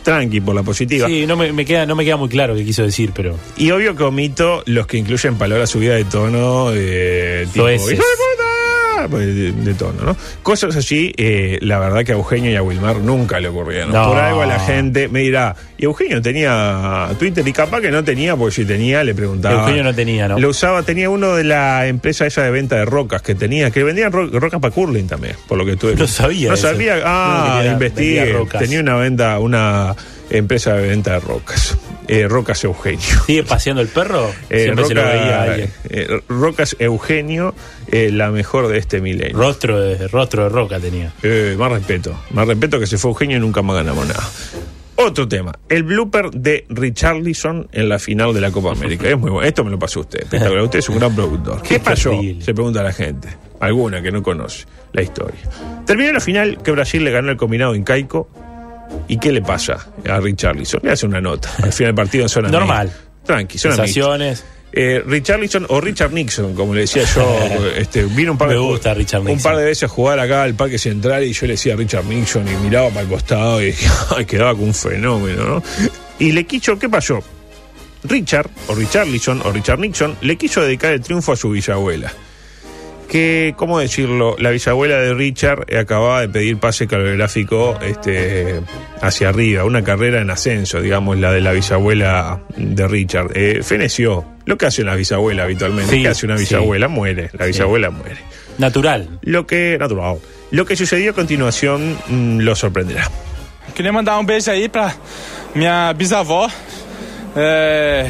tranqui 0.02 0.42
por 0.42 0.56
la 0.56 0.64
positiva. 0.64 1.08
Sí, 1.08 1.26
no 1.28 1.36
me, 1.38 1.54
me 1.54 1.64
queda, 1.66 1.86
no 1.86 1.96
me 1.96 2.04
queda 2.04 2.18
muy 2.18 2.30
claro 2.30 2.56
qué 2.56 2.66
quiso 2.66 2.82
decir, 2.84 3.12
pero. 3.14 3.36
Y 3.56 3.70
obvio 3.70 3.96
que 3.96 4.04
omito 4.04 4.64
los 4.66 4.88
que 4.88 4.98
incluyen 4.98 5.36
palabras 5.36 5.70
subidas 5.70 5.98
de 5.98 6.06
tono, 6.06 6.72
eh, 6.74 7.46
tipo, 7.54 7.66
Pues, 9.08 9.26
de, 9.28 9.52
de 9.52 9.74
tono, 9.74 10.04
¿no? 10.04 10.18
Cosas 10.42 10.76
así, 10.76 11.14
eh, 11.18 11.58
la 11.62 11.80
verdad 11.80 12.04
que 12.04 12.12
a 12.12 12.16
Eugenio 12.16 12.52
y 12.52 12.56
a 12.56 12.62
Wilmar 12.64 12.98
nunca 12.98 13.40
le 13.40 13.48
ocurrieron. 13.50 13.92
No. 13.92 14.08
Por 14.10 14.18
algo 14.18 14.42
a 14.42 14.46
la 14.46 14.60
gente 14.60 15.08
me 15.08 15.20
dirá, 15.22 15.56
y 15.78 15.86
Eugenio 15.86 16.22
tenía 16.22 17.10
Twitter 17.20 17.48
y 17.48 17.54
capaz 17.54 17.82
que 17.82 17.92
no 17.92 18.04
tenía, 18.04 18.36
porque 18.36 18.56
si 18.56 18.66
tenía 18.66 19.04
le 19.04 19.14
preguntaba. 19.16 19.62
Eugenio 19.62 19.84
no 19.84 19.94
tenía, 19.94 20.28
¿no? 20.28 20.40
Lo 20.40 20.50
usaba, 20.50 20.84
tenía 20.84 21.10
uno 21.10 21.36
de 21.36 21.44
la 21.44 21.88
empresa 21.88 22.26
esa 22.26 22.44
de 22.44 22.52
venta 22.52 22.76
de 22.78 22.86
rocas 22.86 23.22
que 23.22 23.36
tenía, 23.36 23.72
que 23.72 23.84
vendían 23.84 24.12
ro- 24.12 24.28
rocas 24.40 24.60
para 24.60 24.74
curling 24.74 25.08
también, 25.08 25.36
por 25.48 25.58
lo 25.58 25.66
que 25.66 25.76
tuve. 25.76 25.96
No 25.96 26.08
sabía 26.08 26.50
No 26.50 26.54
eso. 26.56 26.68
sabía, 26.68 27.00
ah, 27.06 27.62
No, 27.66 27.72
investigué. 27.72 28.36
Tenía 28.60 28.80
una 28.80 28.96
venta, 28.96 29.40
una 29.40 29.96
empresa 30.38 30.74
de 30.74 30.88
venta 30.90 31.14
de 31.14 31.20
rocas. 31.20 31.78
Eh, 32.08 32.28
rocas 32.28 32.64
Eugenio. 32.64 33.00
¿Sigue 33.26 33.44
paseando 33.44 33.82
el 33.82 33.88
perro? 33.88 34.30
Eh, 34.50 34.64
Siempre 34.64 34.86
se 34.86 34.94
lo 34.94 35.04
veía 35.04 35.40
a 35.40 35.44
alguien. 35.44 35.70
eh, 35.90 36.20
Rocas 36.28 36.76
Eugenio, 36.80 37.56
eh, 37.88 38.10
la 38.12 38.30
mejor 38.32 38.68
de 38.68 38.78
este 38.78 39.00
milenio. 39.00 39.38
Rostro 39.38 39.80
de, 39.80 40.08
rostro 40.10 40.44
de 40.44 40.50
roca 40.50 40.80
tenía. 40.80 41.14
Más 41.58 41.72
respeto, 41.72 42.20
más 42.32 42.48
respeto 42.48 42.80
que 42.80 42.88
se 42.88 42.98
fue 42.98 43.12
Eugenio 43.12 43.38
y 43.38 43.40
nunca 43.40 43.62
más 43.62 43.78
ganamos 43.78 44.06
nada. 44.08 44.24
Otro 44.96 45.28
tema, 45.28 45.54
el 45.70 45.84
blooper 45.84 46.30
de 46.32 46.66
Richarlison 46.70 47.68
en 47.72 47.90
la 47.90 47.98
final 48.00 48.34
de 48.34 48.42
la 48.42 48.52
Copa 48.52 48.72
América. 48.74 49.08
Es 49.10 49.18
muy 49.18 49.32
bueno, 49.32 49.48
esto 49.48 49.64
me 49.64 49.72
lo 49.72 49.80
pasó 49.80 50.02
usted, 50.02 50.22
espectacular. 50.24 50.64
Usted 50.64 50.80
es 50.80 50.90
un 50.90 51.00
gran 51.00 51.16
productor. 51.16 51.62
¿Qué, 51.64 51.70
Qué 51.70 51.80
pasó? 51.80 52.12
terrible. 52.12 52.44
Se 52.44 52.54
pregunta 52.54 52.84
la 52.84 52.94
gente, 52.94 53.28
alguna 53.60 54.02
que 54.04 54.12
no 54.12 54.22
conoce 54.22 54.66
la 54.92 55.02
historia. 55.02 55.40
Terminó 55.88 56.14
la 56.14 56.20
final 56.20 56.60
que 56.64 56.72
Brasil 56.72 57.04
le 57.04 57.10
ganó 57.12 57.32
el 57.32 57.38
combinado 57.38 57.74
incaico. 57.76 58.30
¿Y 59.08 59.18
qué 59.18 59.32
le 59.32 59.42
pasa 59.42 59.88
a 60.10 60.20
Richarlison? 60.20 60.82
Le 60.84 60.92
hace 60.92 61.06
una 61.06 61.22
nota 61.22 61.50
al 61.62 61.74
final 61.74 61.90
del 61.90 61.96
partido 61.96 62.24
en 62.24 62.30
zona 62.30 62.50
Normal. 62.50 62.88
mixta. 62.88 63.04
Tranqui, 63.26 63.58
zona. 63.58 63.76
Sensaciones. 63.76 64.44
Eh, 64.76 65.04
Richarlison 65.06 65.68
o 65.70 65.80
Richard 65.80 66.12
Nixon, 66.14 66.56
como 66.56 66.74
le 66.74 66.82
decía 66.82 67.04
yo, 67.16 67.40
este, 67.78 68.04
vino 68.06 68.32
un 68.32 68.38
par, 68.40 68.48
Me 68.48 68.56
de, 68.56 68.60
gusta 68.60 68.94
Richard 68.96 69.22
un 69.22 69.40
par 69.40 69.56
de 69.56 69.66
veces 69.66 69.84
a 69.84 69.88
jugar 69.88 70.20
acá 70.20 70.42
al 70.44 70.56
Parque 70.56 70.80
Central 70.80 71.24
y 71.24 71.32
yo 71.34 71.46
le 71.46 71.54
decía 71.54 71.76
Richard 71.76 72.06
Nixon 72.06 72.48
y 72.48 72.56
miraba 72.56 72.90
para 72.90 73.02
el 73.02 73.08
costado 73.08 73.64
y 73.64 73.74
ay, 74.18 74.26
quedaba 74.26 74.54
con 74.56 74.64
un 74.64 74.74
fenómeno, 74.74 75.44
¿no? 75.46 75.64
Y 76.18 76.32
le 76.32 76.46
quiso, 76.46 76.78
¿qué 76.80 76.90
pasó? 76.90 77.24
Richard, 78.04 78.50
o 78.68 78.76
Richarlison, 78.76 79.42
o 79.46 79.52
Richard 79.52 79.80
Nixon, 79.80 80.18
le 80.22 80.36
quiso 80.38 80.62
dedicar 80.62 80.92
el 80.94 81.02
triunfo 81.02 81.32
a 81.34 81.36
su 81.36 81.52
bisabuela. 81.52 82.12
Que, 83.14 83.54
¿cómo 83.56 83.78
decirlo? 83.78 84.36
La 84.40 84.50
bisabuela 84.50 84.96
de 84.96 85.14
Richard 85.14 85.66
eh, 85.68 85.78
acababa 85.78 86.22
de 86.22 86.30
pedir 86.30 86.58
pase 86.58 86.88
coreográfico 86.88 87.78
este, 87.80 88.60
hacia 89.02 89.30
arriba, 89.30 89.66
una 89.66 89.84
carrera 89.84 90.20
en 90.20 90.32
ascenso, 90.32 90.82
digamos, 90.82 91.20
la 91.20 91.32
de 91.32 91.40
la 91.40 91.52
bisabuela 91.52 92.42
de 92.58 92.88
Richard. 92.88 93.30
Eh, 93.36 93.62
feneció, 93.62 94.26
lo 94.46 94.58
que 94.58 94.66
hace 94.66 94.82
una 94.82 94.96
bisabuela 94.96 95.44
habitualmente. 95.44 95.96
Sí, 95.96 96.02
¿Qué 96.02 96.08
hace 96.08 96.26
una 96.26 96.38
sí. 96.38 96.46
bisabuela? 96.46 96.88
Muere, 96.88 97.30
la 97.34 97.46
bisabuela 97.46 97.92
muere. 97.92 98.18
Natural. 98.58 99.08
Lo 99.22 99.46
que, 99.46 99.78
natural, 99.80 100.18
lo 100.50 100.66
que 100.66 100.76
sucedió 100.76 101.12
a 101.12 101.14
continuación 101.14 101.96
mm, 102.08 102.40
lo 102.40 102.56
sorprenderá. 102.56 103.12
Queria 103.76 103.92
mandar 103.92 104.18
um 104.18 104.26
beijo 104.26 104.50
aí 104.50 104.68
pra 104.68 104.96
minha 105.54 105.94
bisavó. 105.94 106.50
é, 107.36 108.10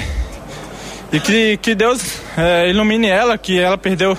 e 1.12 1.19
que, 1.19 1.57
que 1.57 1.75
Deus 1.75 2.22
é, 2.38 2.69
ilumine 2.69 3.07
ela, 3.07 3.38
que 3.38 3.60
ela 3.60 3.77
perdeu 3.77 4.17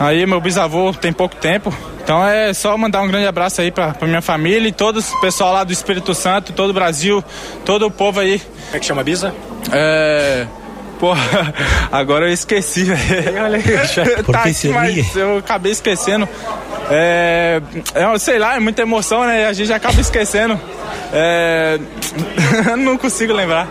aí 0.00 0.26
meu 0.26 0.40
bisavô 0.40 0.92
tem 0.92 1.12
pouco 1.12 1.36
tempo. 1.36 1.74
Então 2.02 2.26
é 2.26 2.52
só 2.52 2.76
mandar 2.76 3.00
um 3.02 3.08
grande 3.08 3.26
abraço 3.26 3.60
aí 3.60 3.70
pra, 3.70 3.94
pra 3.94 4.06
minha 4.06 4.20
família 4.20 4.68
e 4.68 4.72
todos 4.72 5.10
o 5.12 5.20
pessoal 5.20 5.52
lá 5.52 5.64
do 5.64 5.72
Espírito 5.72 6.14
Santo, 6.14 6.52
todo 6.52 6.70
o 6.70 6.74
Brasil, 6.74 7.24
todo 7.64 7.86
o 7.86 7.90
povo 7.90 8.20
aí. 8.20 8.38
Como 8.38 8.76
é 8.76 8.78
que 8.78 8.84
chama 8.84 9.00
a 9.00 9.04
Bisa? 9.04 9.34
É. 9.72 10.46
Porra, 11.00 11.54
agora 11.90 12.26
eu 12.26 12.32
esqueci, 12.32 12.84
velho. 12.84 14.24
Por 14.24 14.32
Tá 14.36 14.42
que 14.42 14.50
aqui, 14.50 14.68
mas 14.68 15.16
eu 15.16 15.38
acabei 15.38 15.72
esquecendo. 15.72 16.28
É, 16.90 17.60
é, 17.94 18.18
sei 18.18 18.38
lá, 18.38 18.56
é 18.56 18.60
muita 18.60 18.82
emoção, 18.82 19.24
né? 19.24 19.46
A 19.46 19.52
gente 19.52 19.72
acaba 19.72 20.00
esquecendo. 20.00 20.60
É, 21.12 21.78
não 22.78 22.98
consigo 22.98 23.32
lembrar. 23.32 23.66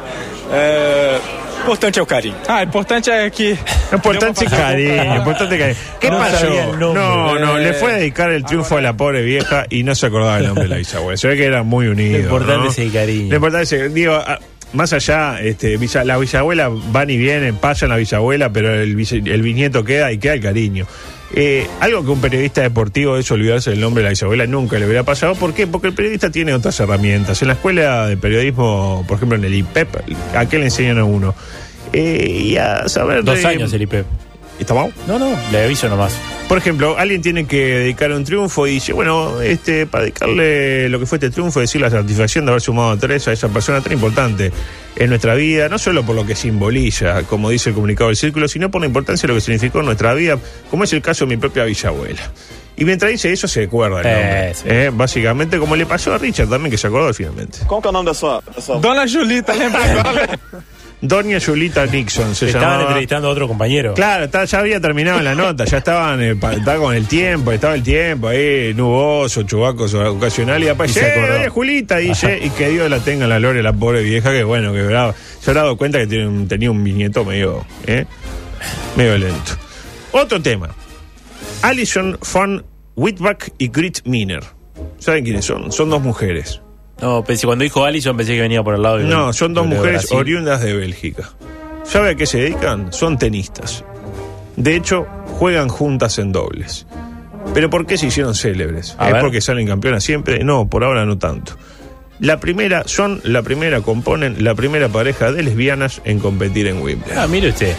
É, 0.51 1.19
importante 1.63 1.99
é 1.99 2.01
o 2.01 2.05
carinho. 2.05 2.35
ah, 2.47 2.59
o 2.59 2.63
importante 2.63 3.09
é 3.09 3.29
que. 3.29 3.57
Importante 3.93 4.45
cariño, 4.45 5.17
importante 5.17 5.57
cariño. 5.57 5.77
¿Qué 5.99 6.09
No 6.09 6.17
pasó? 6.17 6.37
sabía 6.39 6.63
el 6.65 6.79
nombre. 6.79 7.01
No, 7.03 7.39
no, 7.39 7.57
Eh, 7.59 7.63
le 7.63 7.73
fue 7.73 7.91
a 7.93 7.97
dedicar 7.97 8.31
el 8.31 8.43
triunfo 8.43 8.77
a 8.77 8.81
la 8.81 8.93
pobre 8.97 9.21
vieja 9.21 9.65
y 9.69 9.83
no 9.83 9.93
se 9.93 10.07
acordaba 10.07 10.39
el 10.39 10.47
nombre 10.47 10.63
de 10.63 10.69
la 10.69 10.77
bisabuela. 10.77 11.15
Se 11.17 11.27
ve 11.27 11.37
que 11.37 11.45
era 11.45 11.61
muy 11.63 11.87
unido. 11.87 12.17
Lo 12.17 12.23
importante 12.23 12.63
¿no? 12.65 12.69
es 12.71 12.79
el 12.79 12.91
cariño. 12.91 13.29
Lo 13.29 13.35
importante 13.35 13.63
es 13.63 13.71
el- 13.73 13.93
digo, 13.93 14.15
a- 14.15 14.39
más 14.73 14.91
allá, 14.93 15.39
este, 15.41 15.77
Villa- 15.77 16.03
la 16.03 16.17
bisabuela 16.17 16.69
van 16.71 17.09
y 17.11 17.17
vienen, 17.17 17.55
pasan 17.57 17.89
la 17.89 17.97
bisabuela, 17.97 18.51
pero 18.51 18.73
el, 18.73 18.97
el 19.27 19.41
bisnieto 19.43 19.83
queda 19.83 20.11
y 20.11 20.17
queda 20.17 20.33
el 20.33 20.41
cariño. 20.41 20.87
Eh, 21.35 21.67
algo 21.79 22.03
que 22.03 22.11
un 22.11 22.21
periodista 22.21 22.61
deportivo 22.61 23.17
es 23.17 23.29
olvidarse 23.31 23.71
del 23.71 23.79
nombre 23.81 24.01
de 24.01 24.05
la 24.05 24.09
bisabuela 24.11 24.45
nunca 24.45 24.77
le 24.77 24.85
hubiera 24.85 25.03
pasado. 25.03 25.33
¿Por 25.35 25.53
qué? 25.53 25.65
Porque 25.65 25.87
el 25.87 25.93
periodista 25.93 26.29
tiene 26.29 26.53
otras 26.53 26.79
herramientas. 26.79 27.41
En 27.41 27.47
la 27.47 27.55
escuela 27.55 28.07
de 28.07 28.17
periodismo, 28.17 29.03
por 29.07 29.17
ejemplo 29.17 29.37
en 29.37 29.43
el 29.43 29.53
IPEP, 29.55 29.95
¿a 30.35 30.45
qué 30.47 30.59
le 30.59 30.65
enseñan 30.65 30.99
a 30.99 31.03
uno? 31.05 31.33
Eh, 31.91 32.41
y 32.45 32.57
a 32.57 32.87
saber... 32.87 33.23
Dos 33.23 33.41
de- 33.41 33.47
años 33.47 33.73
el 33.73 33.81
IPEP. 33.81 34.05
¿Está 34.59 34.75
mal? 34.75 34.93
No, 35.07 35.17
no, 35.17 35.35
le 35.51 35.63
aviso 35.63 35.89
nomás. 35.89 36.13
Por 36.47 36.57
ejemplo, 36.59 36.95
alguien 36.99 37.21
tiene 37.23 37.47
que 37.47 37.65
dedicar 37.79 38.11
un 38.11 38.23
triunfo 38.23 38.67
y 38.67 38.71
dice, 38.75 38.93
bueno, 38.93 39.41
este, 39.41 39.87
para 39.87 40.03
dedicarle 40.03 40.87
lo 40.89 40.99
que 40.99 41.07
fue 41.07 41.15
este 41.15 41.31
triunfo, 41.31 41.59
decir 41.59 41.81
la 41.81 41.89
satisfacción 41.89 42.45
de 42.45 42.51
haber 42.51 42.61
sumado 42.61 42.91
a 42.91 42.97
tres 42.97 43.27
a 43.27 43.31
esa 43.31 43.47
persona 43.49 43.81
tan 43.81 43.93
importante 43.93 44.51
en 44.95 45.09
nuestra 45.09 45.33
vida, 45.33 45.67
no 45.67 45.79
solo 45.79 46.03
por 46.05 46.15
lo 46.15 46.27
que 46.27 46.35
simboliza, 46.35 47.23
como 47.23 47.49
dice 47.49 47.69
el 47.69 47.75
comunicado 47.75 48.09
del 48.09 48.17
círculo, 48.17 48.47
sino 48.47 48.69
por 48.69 48.81
la 48.81 48.87
importancia 48.87 49.25
de 49.25 49.29
lo 49.29 49.35
que 49.35 49.41
significó 49.41 49.79
en 49.79 49.85
nuestra 49.87 50.13
vida, 50.13 50.37
como 50.69 50.83
es 50.83 50.93
el 50.93 51.01
caso 51.01 51.25
de 51.25 51.29
mi 51.35 51.37
propia 51.37 51.63
bisabuela. 51.63 52.21
Y 52.75 52.85
mientras 52.85 53.11
dice 53.11 53.31
eso, 53.31 53.47
se 53.47 53.63
acuerda 53.63 54.01
el 54.01 54.05
Eh, 54.05 54.11
nombre. 54.13 54.53
sí. 54.53 54.63
Eh, 54.67 54.91
básicamente, 54.93 55.57
como 55.57 55.75
le 55.75 55.87
pasó 55.87 56.13
a 56.13 56.17
Richard 56.19 56.49
también, 56.49 56.69
que 56.69 56.77
se 56.77 56.85
acordó 56.87 57.11
finalmente. 57.15 57.59
Qual 57.67 57.81
que 57.81 57.87
é 57.87 58.03
da 58.03 58.13
sua, 58.13 58.43
da 58.53 58.61
sua 58.61 58.77
Dona 58.79 59.07
Julita, 59.07 59.53
lembra 59.55 59.83
agora? 60.01 60.39
Doña 61.05 61.37
Julita 61.41 61.85
Nixon 61.85 62.33
se 62.33 62.45
Estaban 62.45 62.69
llamaba. 62.69 62.83
entrevistando 62.91 63.27
a 63.27 63.31
otro 63.31 63.45
compañero. 63.49 63.93
Claro, 63.93 64.23
está- 64.23 64.45
ya 64.45 64.59
había 64.59 64.79
terminado 64.79 65.19
la 65.19 65.35
nota, 65.35 65.65
ya 65.65 65.79
estaban, 65.79 66.21
eh, 66.23 66.33
pa- 66.37 66.53
estaba 66.53 66.79
con 66.79 66.95
el 66.95 67.07
tiempo, 67.07 67.51
estaba 67.51 67.75
el 67.75 67.83
tiempo 67.83 68.29
ahí, 68.29 68.73
nuboso, 68.73 69.43
chubacos 69.43 69.93
ocasional, 69.93 70.61
y 70.61 70.63
Y 70.63 70.67
después, 70.67 70.93
se 70.93 71.01
¡eh, 71.05 71.11
acordó. 71.11 71.33
doña 71.33 71.49
Julita! 71.49 71.97
Dice, 71.97 72.39
y 72.41 72.49
que 72.51 72.69
Dios 72.69 72.89
la 72.89 72.99
tenga 72.99 73.25
en 73.25 73.29
la 73.31 73.37
gloria, 73.39 73.61
la 73.61 73.73
pobre 73.73 74.01
vieja, 74.01 74.31
que 74.31 74.45
bueno, 74.45 74.71
que 74.71 74.81
brava. 74.81 75.13
Se 75.41 75.51
habrá 75.51 75.63
dado 75.63 75.75
cuenta 75.77 75.99
que 75.99 76.07
tiene 76.07 76.25
un- 76.25 76.47
tenía 76.47 76.71
un 76.71 76.81
bisnieto 76.81 77.25
medio, 77.25 77.65
¿eh? 77.85 78.05
medio 78.95 79.17
lento. 79.17 79.51
Otro 80.13 80.41
tema. 80.41 80.69
Alison 81.63 82.17
von 82.33 82.63
Whitback 82.95 83.51
y 83.57 83.67
Grit 83.67 83.99
Miner. 84.05 84.43
¿Saben 84.99 85.25
quiénes 85.25 85.43
son? 85.43 85.69
Son 85.73 85.89
dos 85.89 86.01
mujeres. 86.01 86.61
No, 87.01 87.23
pensé, 87.23 87.45
cuando 87.45 87.63
dijo 87.63 87.83
Alison 87.83 88.15
pensé 88.15 88.33
que 88.35 88.41
venía 88.41 88.63
por 88.63 88.75
el 88.75 88.81
lado 88.81 88.97
de 88.97 89.03
No, 89.05 89.33
son 89.33 89.53
dos 89.53 89.65
mujeres 89.67 90.03
Brasil. 90.03 90.17
oriundas 90.17 90.61
de 90.61 90.73
Bélgica. 90.73 91.29
¿Sabe 91.83 92.11
a 92.11 92.15
qué 92.15 92.25
se 92.25 92.39
dedican? 92.39 92.93
Son 92.93 93.17
tenistas. 93.17 93.83
De 94.55 94.75
hecho, 94.75 95.05
juegan 95.37 95.67
juntas 95.67 96.17
en 96.19 96.31
dobles. 96.31 96.85
¿Pero 97.53 97.69
por 97.69 97.85
qué 97.85 97.97
se 97.97 98.07
hicieron 98.07 98.35
célebres? 98.35 98.95
A 98.99 99.07
¿Es 99.07 99.13
ver. 99.13 99.21
porque 99.21 99.41
salen 99.41 99.67
campeonas 99.67 100.03
siempre? 100.03 100.43
No, 100.43 100.67
por 100.69 100.83
ahora 100.83 101.05
no 101.05 101.17
tanto. 101.17 101.57
La 102.19 102.39
primera, 102.39 102.83
son 102.85 103.19
la 103.25 103.41
primera, 103.41 103.81
componen 103.81 104.43
la 104.43 104.55
primera 104.55 104.87
pareja 104.87 105.31
de 105.33 105.43
lesbianas 105.43 106.01
en 106.05 106.19
competir 106.19 106.67
en 106.67 106.81
Wimbledon. 106.81 107.17
Ah, 107.17 107.27
mire 107.27 107.49
usted. 107.49 107.75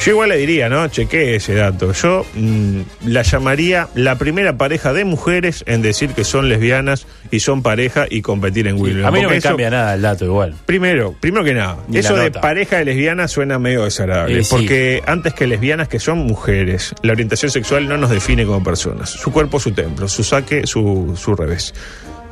Yo 0.00 0.10
igual 0.10 0.30
le 0.30 0.36
diría, 0.36 0.68
¿no? 0.68 0.88
Chequé 0.88 1.36
ese 1.36 1.54
dato. 1.54 1.92
Yo 1.92 2.26
mm, 2.34 2.80
la 3.06 3.22
llamaría 3.22 3.86
la 3.94 4.16
primera 4.18 4.56
pareja 4.56 4.92
de 4.92 5.04
mujeres 5.04 5.62
en 5.68 5.80
decir 5.80 6.10
que 6.10 6.24
son 6.24 6.48
lesbianas 6.48 7.06
y 7.30 7.38
son 7.38 7.62
pareja 7.62 8.06
y 8.10 8.20
competir 8.20 8.66
en 8.66 8.80
Wimbledon. 8.80 9.04
A 9.06 9.10
mí 9.12 9.18
no 9.18 9.24
Porque 9.28 9.34
me 9.34 9.38
eso- 9.38 9.48
cambia 9.50 9.70
nada 9.70 9.94
el 9.94 10.02
dato 10.02 10.24
igual. 10.24 10.54
Primero, 10.66 11.14
primero 11.20 11.44
que 11.44 11.54
nada, 11.54 11.76
Ni 11.86 11.98
eso 11.98 12.16
de 12.16 12.24
nota. 12.26 12.40
pareja 12.40 12.78
de 12.78 12.84
lesbianas 12.86 13.30
suena 13.30 13.60
medio 13.60 13.84
desagradable. 13.84 14.40
Eh, 14.40 14.44
sí. 14.44 14.50
Porque 14.50 15.02
antes 15.06 15.34
que 15.34 15.46
lesbianas, 15.46 15.86
que 15.86 16.00
son 16.00 16.18
mujeres, 16.18 16.94
la 17.02 17.12
orientación 17.12 17.52
sexual 17.52 17.86
no 17.88 17.96
nos 17.96 18.10
define 18.10 18.44
como 18.44 18.64
personas. 18.64 19.08
Su 19.10 19.30
cuerpo, 19.30 19.60
su 19.60 19.70
templo, 19.70 20.08
su 20.08 20.24
saque, 20.24 20.66
su, 20.66 21.14
su 21.16 21.36
revés. 21.36 21.74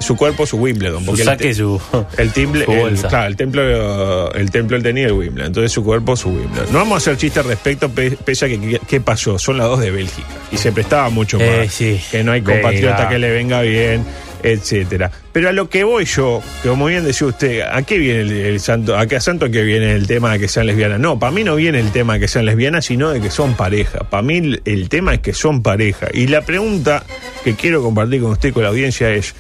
Su 0.00 0.16
cuerpo, 0.16 0.46
su 0.46 0.56
Wimbledon. 0.56 1.00
Su 1.00 1.06
porque 1.06 1.24
saque, 1.24 1.54
su, 1.54 1.80
el 2.16 2.30
su 2.34 2.40
el, 2.40 2.96
claro, 2.96 3.26
el 3.28 3.36
templo, 3.36 4.32
el 4.32 4.50
templo 4.50 4.76
él 4.76 4.82
tenía 4.82 5.06
el 5.06 5.12
Wimbledon, 5.12 5.46
entonces 5.48 5.70
su 5.72 5.84
cuerpo 5.84 6.16
su 6.16 6.30
Wimbledon. 6.30 6.66
No 6.72 6.78
vamos 6.78 6.94
a 6.94 6.96
hacer 6.98 7.16
chistes 7.18 7.42
al 7.44 7.50
respecto, 7.50 7.88
pe- 7.90 8.12
pese 8.24 8.46
a 8.46 8.48
que 8.48 8.80
qué 8.88 9.00
pasó, 9.00 9.38
son 9.38 9.58
las 9.58 9.66
dos 9.68 9.78
de 9.80 9.90
Bélgica 9.90 10.26
y 10.50 10.56
se 10.56 10.72
prestaba 10.72 11.10
mucho 11.10 11.38
Eh, 11.38 11.64
más 11.64 11.74
sí. 11.74 12.00
que 12.10 12.24
no 12.24 12.32
hay 12.32 12.40
compatriota 12.42 12.96
Venga. 12.96 13.08
que 13.10 13.18
le 13.18 13.30
venga 13.30 13.60
bien, 13.60 14.04
etcétera. 14.42 15.10
Pero 15.32 15.50
a 15.50 15.52
lo 15.52 15.68
que 15.68 15.84
voy 15.84 16.06
yo, 16.06 16.42
como 16.64 16.86
bien 16.86 17.04
decía 17.04 17.26
usted, 17.28 17.60
¿a 17.70 17.82
qué 17.82 17.98
viene 17.98 18.22
el, 18.22 18.30
el 18.32 18.60
santo? 18.60 18.96
¿A 18.96 19.06
qué 19.06 19.16
a 19.16 19.20
santo 19.20 19.50
que 19.50 19.62
viene 19.62 19.92
el 19.92 20.06
tema 20.06 20.32
de 20.32 20.40
que 20.40 20.48
sean 20.48 20.66
lesbianas? 20.66 20.98
No, 20.98 21.18
para 21.18 21.30
mí 21.30 21.44
no 21.44 21.54
viene 21.56 21.78
el 21.78 21.92
tema 21.92 22.14
de 22.14 22.20
que 22.20 22.28
sean 22.28 22.46
lesbianas, 22.46 22.86
sino 22.86 23.10
de 23.10 23.20
que 23.20 23.30
son 23.30 23.54
pareja. 23.54 23.98
Para 24.10 24.22
mí 24.22 24.38
el, 24.38 24.62
el 24.64 24.88
tema 24.88 25.12
es 25.14 25.20
que 25.20 25.34
son 25.34 25.62
pareja. 25.62 26.08
Y 26.12 26.26
la 26.28 26.40
pregunta 26.40 27.04
que 27.44 27.54
quiero 27.54 27.82
compartir 27.82 28.22
con 28.22 28.32
usted 28.32 28.48
y 28.48 28.52
con 28.52 28.62
la 28.64 28.70
audiencia 28.70 29.10
es: 29.10 29.34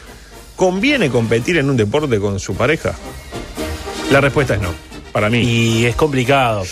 ¿conviene 0.60 1.08
competir 1.08 1.56
en 1.56 1.70
un 1.70 1.76
deporte 1.78 2.20
con 2.20 2.38
su 2.38 2.54
pareja? 2.54 2.94
La 4.10 4.20
respuesta 4.20 4.56
es 4.56 4.60
no. 4.60 4.68
Para 5.10 5.30
mí. 5.30 5.38
Y 5.38 5.86
es 5.86 5.96
complicado, 5.96 6.64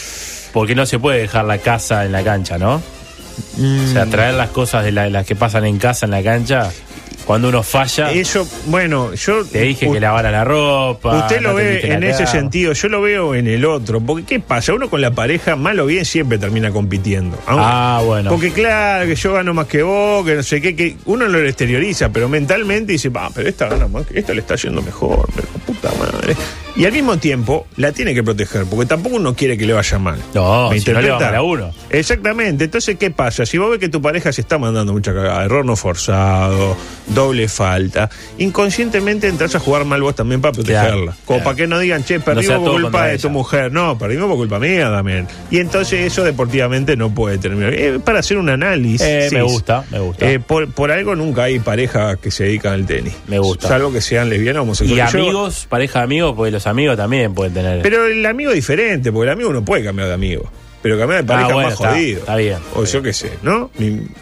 porque 0.52 0.75
no 0.75 0.85
se 0.85 0.99
puede 0.99 1.21
dejar 1.21 1.47
la 1.47 1.57
casa 1.57 2.04
en 2.04 2.12
la 2.12 2.23
cancha, 2.23 2.59
¿no? 2.59 2.83
O 3.59 3.92
sea, 3.92 4.07
traer 4.07 4.35
las 4.35 4.50
cosas 4.50 4.85
de 4.85 4.92
la- 4.92 5.09
las 5.11 5.26
que 5.26 5.35
pasan 5.37 5.64
en 5.64 5.78
casa 5.78 6.07
en 6.07 6.12
la 6.12 6.23
cancha, 6.23 6.71
cuando 7.26 7.49
uno 7.50 7.62
falla, 7.62 8.11
Eso, 8.12 8.49
bueno, 8.68 9.12
yo. 9.12 9.45
te 9.45 9.61
dije 9.61 9.87
u- 9.87 9.92
que 9.92 10.00
lavara 10.00 10.30
la 10.30 10.45
ropa. 10.45 11.18
Usted 11.18 11.42
lo 11.42 11.50
no 11.50 11.54
ve 11.57 11.80
en 11.92 12.02
ese 12.02 12.26
sentido, 12.26 12.73
yo 12.73 12.88
lo 12.88 13.02
veo 13.02 13.35
en 13.35 13.47
el 13.49 13.66
otro. 13.66 14.00
Porque, 14.00 14.25
¿qué 14.25 14.40
pasa? 14.40 14.73
Uno 14.73 14.88
con 14.88 15.02
la 15.02 15.11
pareja, 15.11 15.54
mal 15.54 15.78
o 15.80 15.85
bien, 15.87 16.07
siempre 16.07 16.38
termina 16.38 16.71
compitiendo. 16.71 17.37
Aunque- 17.47 17.64
Ah, 17.66 18.00
bueno. 18.04 18.30
Porque, 18.30 18.50
claro, 18.52 19.04
que 19.07 19.14
yo 19.14 19.35
gano 19.35 19.52
más 19.52 19.66
que 19.66 19.83
vos, 19.83 20.25
que 20.25 20.37
no 20.37 20.42
sé 20.42 20.62
qué, 20.62 20.75
que 20.75 20.97
uno 21.04 21.26
lo 21.28 21.38
exterioriza, 21.40 22.09
pero 22.09 22.30
mentalmente 22.30 22.92
dice, 22.92 23.11
ah, 23.14 23.30
pero 23.35 23.47
esta 23.49 23.68
gana 23.68 23.87
más, 23.88 24.04
esta 24.14 24.33
le 24.33 24.40
está 24.40 24.54
yendo 24.57 24.80
mejor, 24.80 25.28
pero 25.35 25.49
puta 25.66 25.90
madre. 25.99 26.35
Y 26.78 26.87
al 26.87 26.92
mismo 26.92 27.16
tiempo, 27.18 27.66
la 27.76 27.90
tiene 27.92 28.14
que 28.14 28.23
proteger, 28.23 28.64
porque 28.64 28.87
tampoco 28.87 29.16
uno 29.16 29.35
quiere 29.35 29.58
que 29.58 29.66
le 29.66 29.73
vaya 29.73 29.99
mal. 29.99 30.18
No, 30.32 30.70
¿Me 30.70 30.78
si 30.78 30.90
no 30.92 31.00
le 31.00 31.08
va 31.11 31.16
interpreta? 31.16 31.26
mal 31.26 31.35
a 31.35 31.42
uno. 31.42 31.70
Exactamente. 31.90 32.64
Entonces, 32.64 32.97
¿qué 32.97 33.11
pasa? 33.11 33.44
Si 33.44 33.58
vos 33.58 33.68
ves 33.70 33.80
que 33.80 33.88
tu 33.88 34.00
pareja 34.00 34.32
se 34.32 34.40
está 34.42 34.58
mandando 34.58 34.92
mucha 34.92 35.12
cagada, 35.12 35.44
error 35.44 35.64
no 35.64 35.75
forzado, 35.75 36.76
doble 37.08 37.49
falta, 37.49 38.08
inconscientemente 38.38 39.28
entras 39.28 39.54
a 39.54 39.58
jugar 39.58 39.85
mal 39.85 40.00
vos 40.02 40.14
también 40.14 40.40
para 40.40 40.52
protegerla. 40.52 40.88
Claro, 40.90 41.04
Como 41.25 41.38
claro. 41.38 41.44
para 41.44 41.56
que 41.56 41.66
no 41.66 41.78
digan, 41.80 42.04
che, 42.04 42.20
perdimos 42.20 42.47
sea 42.47 42.58
por 42.58 42.80
culpa 42.80 43.06
de 43.06 43.18
tu 43.18 43.30
mujer. 43.30 43.73
No, 43.73 43.99
perdimos 43.99 44.28
por 44.28 44.37
culpa 44.37 44.58
mía 44.58 44.90
también. 44.90 45.26
Y 45.50 45.58
entonces 45.58 46.00
eso 46.06 46.23
deportivamente 46.25 46.97
no 46.97 47.11
puede 47.14 47.38
terminar. 47.38 47.75
Eh, 47.75 47.99
para 47.99 48.20
hacer 48.20 48.38
un 48.38 48.50
análisis. 48.50 49.00
Eh, 49.02 49.28
me 49.32 49.42
gusta, 49.42 49.85
me 49.90 49.99
gusta. 49.99 50.30
Eh, 50.30 50.38
por, 50.38 50.70
por 50.73 50.90
algo 50.92 51.14
nunca 51.16 51.44
hay 51.44 51.58
pareja 51.58 52.16
que 52.16 52.30
se 52.30 52.44
dedican 52.44 52.75
al 52.75 52.87
tenis. 52.87 53.14
Me 53.26 53.38
gusta. 53.38 53.66
Salvo 53.68 53.92
que 53.92 54.00
sean 54.00 54.28
lesbianas 54.30 54.61
o 54.61 54.62
Y 54.62 54.66
homosexuales. 54.66 55.12
Yo- 55.12 55.18
amigos, 55.20 55.66
pareja 55.68 55.99
de 56.00 56.04
amigos, 56.04 56.35
porque 56.37 56.50
los 56.52 56.66
amigos 56.68 56.96
también 56.96 57.34
pueden 57.34 57.54
tener. 57.54 57.82
pero 57.82 58.06
el 58.06 58.25
amigo 58.26 58.50
es 58.50 58.56
diferente, 58.56 59.10
porque 59.12 59.26
el 59.28 59.32
amigo 59.32 59.52
no 59.52 59.64
puede 59.64 59.84
cambiar 59.84 60.08
de 60.08 60.14
amigo. 60.14 60.50
Pero 60.80 60.96
cambiar 60.96 61.25
de 61.25 61.32
Ah, 61.32 61.37
pareja 61.37 61.54
bueno, 61.54 61.68
es 61.70 61.75
más 61.75 61.80
está- 61.80 61.90
jodido. 61.94 62.18
está 62.20 62.37
bien, 62.37 62.58
O 62.76 62.84
yo 62.84 63.02
qué 63.02 63.12
sé, 63.12 63.32
¿no? 63.42 63.68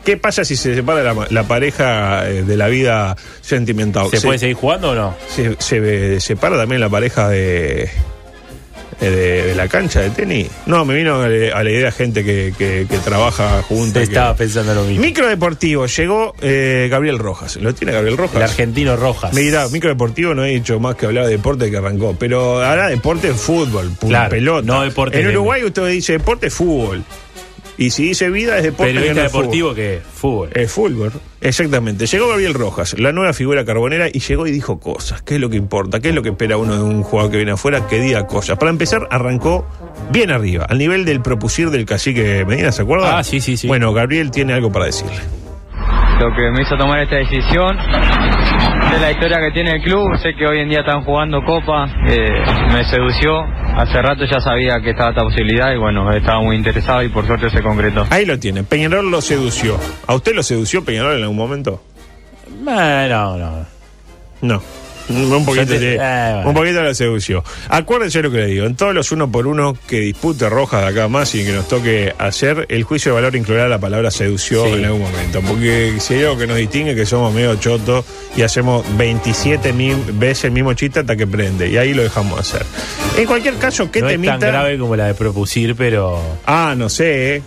¿Qué 0.05 0.17
pasa 0.17 0.43
si 0.43 0.57
se 0.57 0.75
separa 0.75 1.03
la, 1.03 1.27
la 1.29 1.43
pareja 1.47 2.27
eh, 2.31 2.45
de 2.45 2.57
la 2.57 2.69
vida 2.69 3.15
sentimental? 3.43 4.09
¿Se, 4.11 4.23
puede 4.23 4.39
seguir 4.39 4.57
jugando 4.57 4.93
o 4.93 4.95
no? 4.95 5.15
se, 5.29 5.55
se 5.59 6.19
separa 6.21 6.57
también 6.57 6.81
la 6.81 6.89
pareja 6.89 7.29
de, 7.29 7.91
de, 9.01 9.11
de 9.47 9.55
la 9.55 9.69
cancha 9.69 10.01
de 10.01 10.11
tenis? 10.11 10.49
No, 10.67 10.85
me 10.85 10.95
vino 10.95 11.23
a 11.23 11.29
la 11.29 11.57
a 11.57 11.63
la 11.65 11.71
idea 11.71 11.93
gente 11.93 12.25
que, 12.25 12.53
que- 12.57 12.87
que 12.89 12.99
trabaja 12.99 13.63
juntos. 13.63 13.91
y 14.03 14.07
que- 14.07 14.13
Estaba 14.13 14.35
pensando 14.37 14.75
lo 14.75 14.85
mismo. 14.85 15.03
Microdeportivo, 15.05 15.87
llegó 15.87 16.35
eh, 16.41 16.89
Gabriel 16.91 17.19
Rojas. 17.19 17.57
¿Lo 17.57 17.75
tiene 17.75 17.93
Gabriel 17.93 18.17
Rojas? 18.17 18.37
El 18.37 18.43
argentino 18.43 18.97
Rojas. 18.97 19.33
Mira, 19.35 19.69
microdeportivo 19.69 20.35
no 20.35 20.45
he 20.45 20.51
dicho 20.51 20.79
más 20.81 20.95
que 20.97 21.07
hablar 21.07 21.25
de 21.27 21.33
deporte 21.33 21.71
que 21.71 21.77
arrancó, 21.77 22.17
pero 22.19 22.63
ahora 22.65 22.89
deporte 22.89 23.29
es 23.29 23.37
fútbol, 23.37 23.91
Claro, 24.01 24.31
pelota. 24.31 24.67
no 24.67 24.83
deporte 24.83 25.21
En 25.21 25.29
Uruguay 25.29 25.63
usted 25.65 25.87
dice 25.89 26.13
deporte 26.15 26.47
es 26.49 26.55
fútbol. 26.55 27.03
Y 27.79 27.91
si 27.91 28.05
dice 28.09 28.31
vida 28.31 28.57
es 28.57 28.63
deporte 28.65 28.95
Periodista 28.95 29.21
no 29.21 29.27
es 29.27 29.33
fútbol. 29.33 29.43
deportivo 29.43 29.75
que 29.75 30.01
fútbol. 30.15 30.49
Es 30.55 30.73
fútbol, 30.73 31.13
exactamente. 31.41 32.07
Llegó 32.07 32.29
Gabriel 32.29 32.55
Rojas, 32.55 32.99
la 32.99 33.13
nueva 33.13 33.33
figura 33.35 33.65
carbonera, 33.65 34.09
y 34.11 34.21
llegó 34.21 34.47
y 34.47 34.51
dijo 34.51 34.81
cosas. 34.81 35.21
¿Qué 35.23 35.35
es 35.35 35.41
lo 35.41 35.51
que 35.51 35.57
importa? 35.57 36.01
¿Qué 36.01 36.09
es 36.09 36.15
lo 36.15 36.23
que 36.23 36.31
espera 36.31 36.57
uno 36.57 36.75
de 36.75 36.83
un 36.83 37.03
jugador 37.03 37.31
que 37.31 37.37
viene 37.37 37.53
afuera? 37.53 37.87
Que 37.87 38.01
diga 38.01 38.27
cosas. 38.27 38.57
Para 38.59 38.71
empezar, 38.71 39.07
arrancó 39.11 39.67
bien 40.11 40.31
arriba, 40.31 40.65
al 40.69 40.79
nivel 40.79 41.05
del 41.05 41.21
propusir 41.21 41.71
del 41.71 41.85
cacique 41.85 42.45
Medina, 42.47 42.73
¿se 42.73 42.83
acuerda? 42.83 43.19
Ah, 43.19 43.25
sí, 43.25 43.41
sí, 43.41 43.57
sí. 43.57 43.67
Bueno, 43.67 43.93
Gabriel 43.93 44.31
tiene 44.31 44.55
algo 44.55 44.73
para 44.73 44.87
decirle. 44.87 45.17
lo 46.21 46.35
que 46.35 46.51
me 46.51 46.63
hizo 46.63 46.77
tomar 46.79 47.03
esta 47.03 47.17
decisión 47.17 47.77
de 48.93 49.01
la 49.01 49.11
historia 49.11 49.39
que 49.41 49.51
tiene 49.53 49.73
el 49.73 49.83
club. 49.83 50.17
Sé 50.23 50.35
que 50.35 50.47
hoy 50.47 50.61
en 50.61 50.69
día 50.69 50.81
están 50.81 51.03
jugando 51.05 51.43
Copa, 51.45 51.87
eh, 52.09 52.43
me 52.73 52.85
sedució. 52.85 53.43
Hace 53.77 54.01
rato 54.01 54.25
ya 54.25 54.41
sabía 54.41 54.81
que 54.81 54.91
estaba 54.91 55.11
esta 55.11 55.23
posibilidad 55.23 55.73
y 55.73 55.79
bueno, 55.79 56.11
estaba 56.11 56.41
muy 56.41 56.57
interesado 56.57 57.03
y 57.03 57.09
por 57.09 57.27
suerte 57.27 57.51
se 57.51 57.63
concretó. 57.63 58.07
Ahí 58.11 58.25
lo 58.25 58.39
tiene. 58.39 58.63
Peñarol 58.63 59.11
lo 59.11 59.21
sedució. 59.21 59.79
¿A 60.07 60.15
usted 60.15 60.35
lo 60.35 60.43
sedució 60.43 60.85
Peñarol 60.85 61.17
en 61.17 61.23
algún 61.23 61.37
momento? 61.37 61.83
Eh, 62.49 63.07
no, 63.11 63.37
no. 63.37 63.67
No. 64.43 64.63
Un 65.09 65.45
poquito, 65.45 65.67
te- 65.67 65.97
bueno. 65.97 66.49
un 66.49 66.55
poquito 66.55 66.83
lo 66.83 66.95
sedució. 66.95 67.45
Acuérdense 67.69 68.23
lo 68.23 68.31
que 68.31 68.39
le 68.39 68.47
digo. 68.47 68.67
En 68.67 68.75
todos 68.77 68.95
los 68.95 69.13
uno 69.13 69.31
por 69.31 69.47
uno 69.47 69.77
que 69.87 70.01
dispute 70.01 70.49
Rojas 70.49 70.83
de 70.83 70.89
acá 70.89 71.09
más 71.09 71.35
y 71.35 71.45
que 71.45 71.53
nos 71.53 71.69
toque 71.69 72.13
hacer, 72.19 72.67
el 72.69 72.83
juicio 72.83 73.13
de 73.13 73.17
valor 73.17 73.37
incluirá 73.37 73.69
la 73.69 73.79
palabra 73.79 74.11
sedució 74.11 74.65
Sí. 74.67 74.73
en 74.73 74.85
algún 74.85 75.03
momento. 75.03 75.41
Porque 75.43 75.95
si 76.01 76.15
hay 76.15 76.23
algo 76.25 76.39
que 76.39 76.47
nos 76.47 76.57
distingue 76.57 76.91
es 76.93 76.97
que 76.97 77.07
somos 77.07 77.33
medio 77.33 77.55
chotos 77.57 78.05
y 78.37 78.43
hacemos 78.43 78.85
27 78.97 79.73
mil 79.73 79.97
veces 80.15 80.45
el 80.45 80.51
mismo 80.53 80.73
chiste 80.75 81.01
hasta 81.01 81.17
que 81.17 81.27
prende. 81.27 81.69
Y 81.71 81.77
ahí 81.77 81.95
lo 81.95 82.03
dejamos 82.03 82.41
hacer. 82.41 82.65
En 83.17 83.27
cualquier 83.27 83.55
caso, 83.57 83.91
¿qué 83.91 84.01
no 84.01 84.09
es 84.09 84.15
temita? 84.15 84.39
tan 84.39 84.51
grave 84.51 84.79
como 84.79 84.97
la 84.97 85.07
de 85.07 85.15
propusir, 85.15 85.75
pero 85.77 86.21
Ah, 86.47 86.75
no 86.77 86.89
sé. 86.89 87.43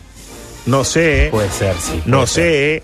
No 0.66 0.84
sé. 0.84 1.30
puede 1.32 1.50
ser, 1.50 1.74
sí. 1.80 2.01
No 2.06 2.28
ser. 2.28 2.84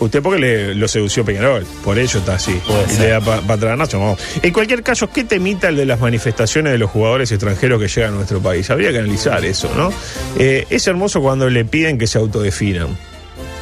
Usted 0.00 0.22
porque 0.22 0.38
le, 0.40 0.74
lo 0.74 0.86
sedució 0.88 1.24
Peñarol, 1.24 1.66
por 1.84 1.98
ello 1.98 2.18
está 2.20 2.34
así. 2.34 2.60
Y 2.94 2.98
le 3.00 3.08
da 3.08 3.20
para 3.20 3.40
patranazo, 3.42 3.98
vamos. 3.98 4.20
En 4.42 4.52
cualquier 4.52 4.82
caso, 4.82 5.10
¿qué 5.10 5.24
temita 5.24 5.68
el 5.68 5.76
de 5.76 5.86
las 5.86 5.98
manifestaciones 6.00 6.72
de 6.72 6.78
los 6.78 6.90
jugadores 6.90 7.30
extranjeros 7.32 7.80
que 7.80 7.88
llegan 7.88 8.12
a 8.12 8.16
nuestro 8.16 8.40
país? 8.40 8.70
Habría 8.70 8.92
que 8.92 8.98
analizar 8.98 9.44
eso, 9.44 9.70
¿no? 9.76 9.92
Eh, 10.38 10.66
es 10.70 10.86
hermoso 10.86 11.20
cuando 11.20 11.50
le 11.50 11.64
piden 11.64 11.98
que 11.98 12.06
se 12.06 12.18
autodefinan. 12.18 12.96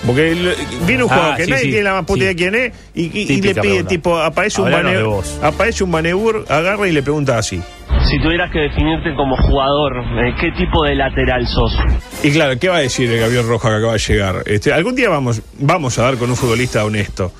Porque 0.06 0.30
el- 0.32 0.54
viene 0.86 1.02
un 1.04 1.10
Ah, 1.10 1.14
jugador 1.16 1.36
que 1.36 1.44
sí, 1.46 1.50
nadie 1.50 1.62
sí. 1.64 1.68
tiene 1.70 1.82
la 1.84 1.92
más 1.94 2.04
puta 2.04 2.18
Sí. 2.18 2.20
idea 2.20 2.28
de 2.28 2.36
quién 2.36 2.54
es 2.54 2.72
y, 2.94 3.02
y- 3.18 3.32
y 3.32 3.40
le 3.40 3.54
pide, 3.54 3.84
tipo, 3.84 4.18
aparece 4.18 4.60
un, 4.60 4.66
Hablanos 4.68 4.92
de 4.92 4.98
Bane- 4.98 5.08
vos. 5.08 5.38
aparece 5.42 5.84
un 5.84 5.90
Banebur, 5.90 6.44
agarra 6.48 6.86
y 6.86 6.92
le 6.92 7.02
pregunta 7.02 7.38
así. 7.38 7.60
Si 8.08 8.20
tuvieras 8.20 8.52
que 8.52 8.60
definirte 8.60 9.14
como 9.16 9.36
jugador, 9.36 9.92
eh, 10.24 10.34
¿qué 10.40 10.52
tipo 10.52 10.84
de 10.84 10.94
lateral 10.94 11.44
sos? 11.46 11.76
Y 12.22 12.30
claro, 12.30 12.56
¿qué 12.58 12.68
va 12.68 12.76
a 12.76 12.80
decir 12.80 13.10
el 13.10 13.18
Gabriel 13.18 13.46
Roja 13.48 13.68
que 13.68 13.74
acaba 13.76 13.92
de 13.94 13.98
llegar? 13.98 14.42
Este, 14.46 14.72
algún 14.72 14.94
día 14.94 15.08
vamos, 15.08 15.42
vamos 15.58 15.98
a 15.98 16.02
dar 16.02 16.16
con 16.16 16.30
un 16.30 16.36
futbolista 16.36 16.84
honesto. 16.84 17.32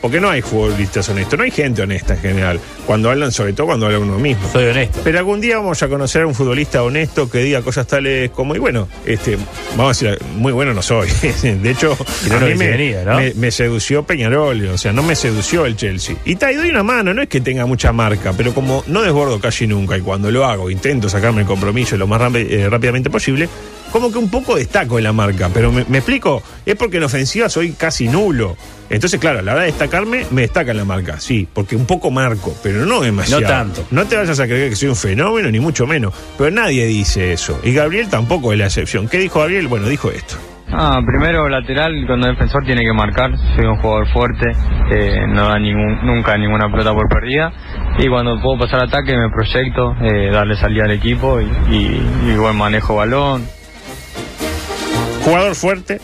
Porque 0.00 0.20
no 0.20 0.30
hay 0.30 0.42
futbolistas 0.42 1.08
honestos, 1.08 1.38
no 1.38 1.44
hay 1.44 1.50
gente 1.50 1.82
honesta 1.82 2.14
en 2.14 2.20
general. 2.20 2.60
Cuando 2.86 3.10
hablan, 3.10 3.32
sobre 3.32 3.52
todo 3.52 3.66
cuando 3.66 3.86
habla 3.86 3.98
uno 3.98 4.18
mismo. 4.18 4.48
Soy 4.52 4.66
honesto. 4.66 5.00
Pero 5.02 5.18
algún 5.18 5.40
día 5.40 5.56
vamos 5.58 5.82
a 5.82 5.88
conocer 5.88 6.22
a 6.22 6.26
un 6.26 6.34
futbolista 6.34 6.82
honesto 6.82 7.28
que 7.28 7.38
diga 7.38 7.62
cosas 7.62 7.86
tales 7.86 8.30
como, 8.30 8.54
y 8.54 8.58
bueno, 8.58 8.88
este, 9.04 9.36
vamos 9.76 10.00
a 10.02 10.04
decir, 10.06 10.18
muy 10.36 10.52
bueno 10.52 10.72
no 10.72 10.82
soy. 10.82 11.08
De 11.42 11.70
hecho, 11.70 11.96
no 12.28 12.36
a 12.36 12.40
mí 12.40 12.54
me, 12.54 13.04
¿no? 13.04 13.16
me- 13.16 13.34
me 13.34 13.50
sedució 13.50 14.04
Peñarol, 14.04 14.66
o 14.68 14.78
sea, 14.78 14.92
no 14.92 15.02
me 15.02 15.16
sedució 15.16 15.66
el 15.66 15.76
Chelsea. 15.76 16.16
Y 16.24 16.32
y 16.32 16.54
doy 16.54 16.70
una 16.70 16.82
mano, 16.82 17.12
no 17.12 17.20
es 17.22 17.28
que 17.28 17.40
tenga 17.40 17.66
mucha 17.66 17.92
marca, 17.92 18.32
pero 18.36 18.54
como 18.54 18.84
no 18.86 19.02
desbordo 19.02 19.40
casi 19.40 19.66
nunca 19.66 19.98
y 19.98 20.00
cuando 20.00 20.30
lo 20.30 20.46
hago 20.46 20.70
intento 20.70 21.08
sacarme 21.08 21.40
el 21.42 21.46
compromiso 21.46 21.96
lo 21.96 22.06
más 22.06 22.20
eh, 22.36 22.68
rápidamente 22.70 23.10
posible, 23.10 23.48
como 23.90 24.12
que 24.12 24.18
un 24.18 24.30
poco 24.30 24.56
destaco 24.56 24.98
en 24.98 25.04
la 25.04 25.12
marca. 25.12 25.50
Pero 25.52 25.72
me, 25.72 25.84
me 25.88 25.98
explico, 25.98 26.42
es 26.64 26.76
porque 26.76 26.98
en 26.98 27.04
ofensiva 27.04 27.48
soy 27.48 27.72
casi 27.72 28.08
nulo. 28.08 28.56
Entonces, 28.90 29.20
claro, 29.20 29.40
a 29.40 29.42
la 29.42 29.52
hora 29.52 29.60
de 29.62 29.66
destacarme, 29.66 30.24
me 30.30 30.42
destaca 30.42 30.70
en 30.70 30.78
la 30.78 30.84
marca, 30.84 31.20
sí, 31.20 31.46
porque 31.52 31.76
un 31.76 31.84
poco 31.84 32.10
marco, 32.10 32.54
pero 32.62 32.86
no 32.86 33.00
demasiado. 33.02 33.42
No 33.42 33.48
tanto. 33.48 33.84
No 33.90 34.06
te 34.06 34.16
vayas 34.16 34.40
a 34.40 34.46
creer 34.46 34.70
que 34.70 34.76
soy 34.76 34.88
un 34.88 34.96
fenómeno, 34.96 35.50
ni 35.50 35.60
mucho 35.60 35.86
menos. 35.86 36.14
Pero 36.38 36.50
nadie 36.50 36.86
dice 36.86 37.32
eso. 37.32 37.60
Y 37.62 37.72
Gabriel 37.74 38.08
tampoco 38.08 38.52
es 38.52 38.58
la 38.58 38.66
excepción. 38.66 39.08
¿Qué 39.08 39.18
dijo 39.18 39.40
Gabriel? 39.40 39.68
Bueno, 39.68 39.88
dijo 39.88 40.10
esto. 40.10 40.36
Ah, 40.70 41.00
primero 41.04 41.48
lateral, 41.48 41.92
cuando 42.06 42.28
el 42.28 42.34
defensor 42.34 42.62
tiene 42.64 42.82
que 42.82 42.92
marcar, 42.92 43.30
soy 43.56 43.64
un 43.64 43.78
jugador 43.78 44.06
fuerte, 44.12 44.52
eh, 44.90 45.26
no 45.26 45.48
da 45.48 45.58
ningún, 45.58 46.04
nunca 46.04 46.36
ninguna 46.36 46.70
pelota 46.70 46.92
por 46.92 47.08
perdida. 47.08 47.50
Y 47.98 48.08
cuando 48.08 48.38
puedo 48.40 48.58
pasar 48.58 48.84
ataque 48.84 49.16
me 49.16 49.30
proyecto, 49.30 49.94
eh, 50.02 50.30
darle 50.30 50.56
salida 50.56 50.84
al 50.84 50.92
equipo 50.92 51.40
y, 51.40 51.44
y, 51.70 52.30
y 52.30 52.36
buen 52.36 52.56
manejo 52.56 52.96
balón. 52.96 53.46
Jugador 55.28 55.54
fuerte, 55.54 56.00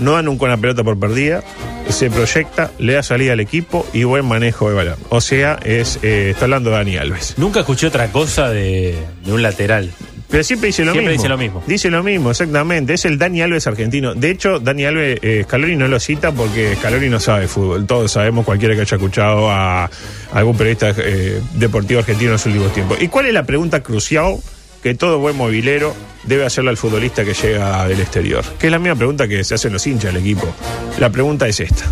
no 0.00 0.12
da 0.12 0.22
nunca 0.22 0.46
una 0.46 0.56
pelota 0.56 0.82
por 0.82 0.98
perdida, 0.98 1.42
se 1.88 2.10
proyecta, 2.10 2.72
le 2.78 2.94
da 2.94 3.02
salida 3.04 3.32
al 3.34 3.40
equipo 3.40 3.86
y 3.92 4.02
buen 4.04 4.24
manejo 4.26 4.68
de 4.68 4.74
balón. 4.74 4.96
O 5.10 5.20
sea, 5.20 5.58
es 5.64 6.00
eh, 6.02 6.30
está 6.30 6.46
hablando 6.46 6.70
de 6.70 6.76
Dani 6.76 6.96
Alves. 6.96 7.34
Nunca 7.36 7.60
escuché 7.60 7.86
otra 7.86 8.10
cosa 8.10 8.48
de, 8.50 8.96
de 9.24 9.32
un 9.32 9.42
lateral. 9.42 9.92
Pero 10.28 10.42
siempre 10.42 10.68
dice 10.68 10.84
lo 10.84 10.90
Siempre 10.90 11.12
mismo. 11.12 11.22
dice 11.22 11.28
lo 11.28 11.38
mismo. 11.38 11.62
Dice 11.68 11.90
lo 11.90 12.02
mismo, 12.02 12.30
exactamente. 12.32 12.94
Es 12.94 13.04
el 13.04 13.16
Dani 13.18 13.42
Alves 13.42 13.68
argentino. 13.68 14.14
De 14.14 14.30
hecho, 14.30 14.58
Dani 14.58 14.84
Alves, 14.86 15.20
eh, 15.22 15.42
Scaloni 15.44 15.76
no 15.76 15.86
lo 15.86 16.00
cita 16.00 16.32
porque 16.32 16.74
Scaloni 16.74 17.08
no 17.08 17.20
sabe 17.20 17.46
fútbol. 17.46 17.86
Todos 17.86 18.10
sabemos, 18.10 18.44
cualquiera 18.44 18.74
que 18.74 18.80
haya 18.80 18.96
escuchado 18.96 19.48
a 19.48 19.88
algún 20.32 20.56
periodista 20.56 20.92
eh, 20.98 21.40
deportivo 21.52 22.00
argentino 22.00 22.30
en 22.30 22.32
los 22.32 22.46
últimos 22.46 22.72
tiempos. 22.74 23.00
¿Y 23.00 23.06
cuál 23.06 23.26
es 23.26 23.32
la 23.34 23.44
pregunta 23.44 23.80
crucial 23.84 24.38
que 24.84 24.94
todo 24.94 25.18
buen 25.18 25.34
movilero 25.34 25.94
debe 26.24 26.44
hacerle 26.44 26.68
al 26.68 26.76
futbolista 26.76 27.24
que 27.24 27.32
llega 27.32 27.88
del 27.88 28.00
exterior? 28.00 28.44
Que 28.58 28.66
es 28.66 28.70
la 28.70 28.78
misma 28.78 28.96
pregunta 28.96 29.26
que 29.26 29.42
se 29.42 29.54
hacen 29.54 29.72
los 29.72 29.86
hinchas 29.86 30.12
del 30.12 30.22
equipo. 30.22 30.46
La 30.98 31.08
pregunta 31.08 31.48
es 31.48 31.58
esta. 31.60 31.86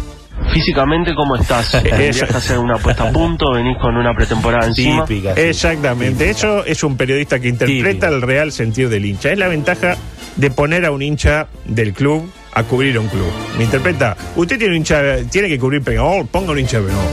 Físicamente, 0.52 1.14
¿cómo 1.14 1.36
estás? 1.36 1.72
¿Tendrías 1.82 2.22
que 2.22 2.36
hacer 2.36 2.58
una 2.58 2.76
puesta 2.76 3.08
a 3.08 3.10
punto? 3.10 3.52
¿Venís 3.52 3.78
con 3.80 3.96
una 3.96 4.14
pretemporada 4.14 4.66
encima? 4.66 5.06
Típica. 5.06 5.34
sí. 5.34 5.40
Exactamente, 5.40 6.28
eso 6.28 6.66
es 6.66 6.84
un 6.84 6.98
periodista 6.98 7.40
que 7.40 7.48
interpreta 7.48 8.08
el 8.08 8.20
real 8.20 8.52
sentir 8.52 8.90
del 8.90 9.06
hincha. 9.06 9.32
Es 9.32 9.38
la 9.38 9.48
ventaja 9.48 9.96
de 10.36 10.50
poner 10.50 10.84
a 10.84 10.90
un 10.90 11.00
hincha 11.00 11.48
del 11.64 11.94
club 11.94 12.30
a 12.52 12.62
cubrir 12.64 12.98
un 12.98 13.08
club. 13.08 13.32
¿Me 13.56 13.64
interpreta? 13.64 14.18
Usted 14.36 14.58
tiene 14.58 14.72
un 14.72 14.76
hincha, 14.76 15.16
tiene 15.30 15.48
que 15.48 15.58
cubrir 15.58 15.80
Peñarol, 15.80 16.26
ponga 16.26 16.52
un 16.52 16.58
hincha 16.58 16.78
de 16.78 16.88
Peñarol. 16.88 17.10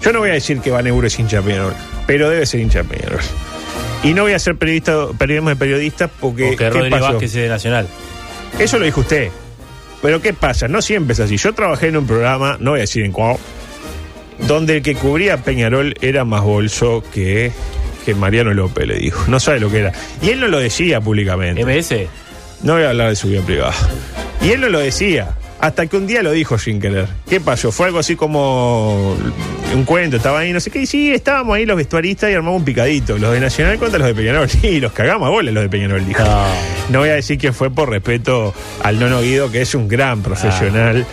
Yo 0.00 0.12
no 0.12 0.20
voy 0.20 0.30
a 0.30 0.34
decir 0.34 0.60
que 0.60 0.70
Van 0.70 0.86
Euro 0.86 1.08
es 1.08 1.18
hincha 1.18 1.38
de 1.38 1.42
Peñarol, 1.42 1.74
pero 2.06 2.30
debe 2.30 2.46
ser 2.46 2.60
hincha 2.60 2.84
de 2.84 2.88
Peñarol. 2.88 3.20
Y 4.02 4.14
no 4.14 4.22
voy 4.22 4.32
a 4.32 4.36
hacer 4.36 4.56
periodista, 4.56 5.08
periodismo 5.16 5.50
de 5.50 5.56
periodistas 5.56 6.10
porque. 6.20 6.44
Porque 6.44 6.56
¿qué 6.56 6.70
Rodri 6.70 6.90
pasó? 6.90 7.04
Vázquez 7.04 7.34
es 7.34 7.42
de 7.42 7.48
Nacional. 7.48 7.86
Eso 8.58 8.78
lo 8.78 8.84
dijo 8.84 9.00
usted. 9.00 9.30
Pero 10.02 10.20
¿qué 10.20 10.32
pasa? 10.32 10.66
No 10.66 10.82
siempre 10.82 11.12
es 11.12 11.20
así. 11.20 11.36
Yo 11.36 11.52
trabajé 11.52 11.88
en 11.88 11.96
un 11.96 12.06
programa, 12.06 12.56
no 12.58 12.72
voy 12.72 12.80
a 12.80 12.82
decir 12.82 13.04
en 13.04 13.12
cuál, 13.12 13.36
donde 14.48 14.78
el 14.78 14.82
que 14.82 14.96
cubría 14.96 15.34
a 15.34 15.36
Peñarol 15.38 15.94
era 16.00 16.24
más 16.24 16.42
bolso 16.42 17.04
que, 17.14 17.52
que 18.04 18.14
Mariano 18.14 18.52
López, 18.52 18.86
le 18.88 18.96
dijo. 18.96 19.24
No 19.28 19.38
sabe 19.38 19.60
lo 19.60 19.70
que 19.70 19.78
era. 19.78 19.92
Y 20.20 20.30
él 20.30 20.40
no 20.40 20.48
lo 20.48 20.58
decía 20.58 21.00
públicamente. 21.00 21.64
MS. 21.64 22.08
No 22.64 22.74
voy 22.74 22.82
a 22.82 22.90
hablar 22.90 23.10
de 23.10 23.16
su 23.16 23.28
vida 23.28 23.42
privada. 23.42 23.74
Y 24.42 24.50
él 24.50 24.60
no 24.60 24.68
lo 24.68 24.80
decía. 24.80 25.36
Hasta 25.62 25.86
que 25.86 25.96
un 25.96 26.08
día 26.08 26.24
lo 26.24 26.32
dijo 26.32 26.58
sin 26.58 26.80
querer. 26.80 27.06
¿Qué 27.28 27.40
pasó? 27.40 27.70
Fue 27.70 27.86
algo 27.86 28.00
así 28.00 28.16
como 28.16 29.16
un 29.72 29.84
cuento, 29.84 30.16
estaba 30.16 30.40
ahí, 30.40 30.52
no 30.52 30.58
sé 30.58 30.72
qué. 30.72 30.80
Y 30.80 30.86
sí, 30.86 31.12
estábamos 31.12 31.54
ahí 31.54 31.64
los 31.64 31.76
vestuaristas 31.76 32.32
y 32.32 32.34
armamos 32.34 32.58
un 32.58 32.64
picadito. 32.64 33.16
Los 33.16 33.32
de 33.32 33.38
Nacional 33.38 33.78
contra 33.78 34.00
los 34.00 34.08
de 34.08 34.14
Peñarol. 34.14 34.48
Y 34.64 34.80
los 34.80 34.90
cagamos 34.90 35.28
a 35.28 35.30
bolas 35.30 35.54
los 35.54 35.62
de 35.62 35.68
Peñarol, 35.68 36.04
dijo. 36.04 36.20
No. 36.24 36.46
No 36.90 36.98
voy 36.98 37.10
a 37.10 37.14
decir 37.14 37.38
quién 37.38 37.54
fue 37.54 37.70
por 37.70 37.90
respeto 37.90 38.52
al 38.82 38.98
Nono 38.98 39.20
Guido, 39.22 39.52
que 39.52 39.62
es 39.62 39.72
un 39.76 39.86
gran 39.86 40.20
profesional. 40.22 41.06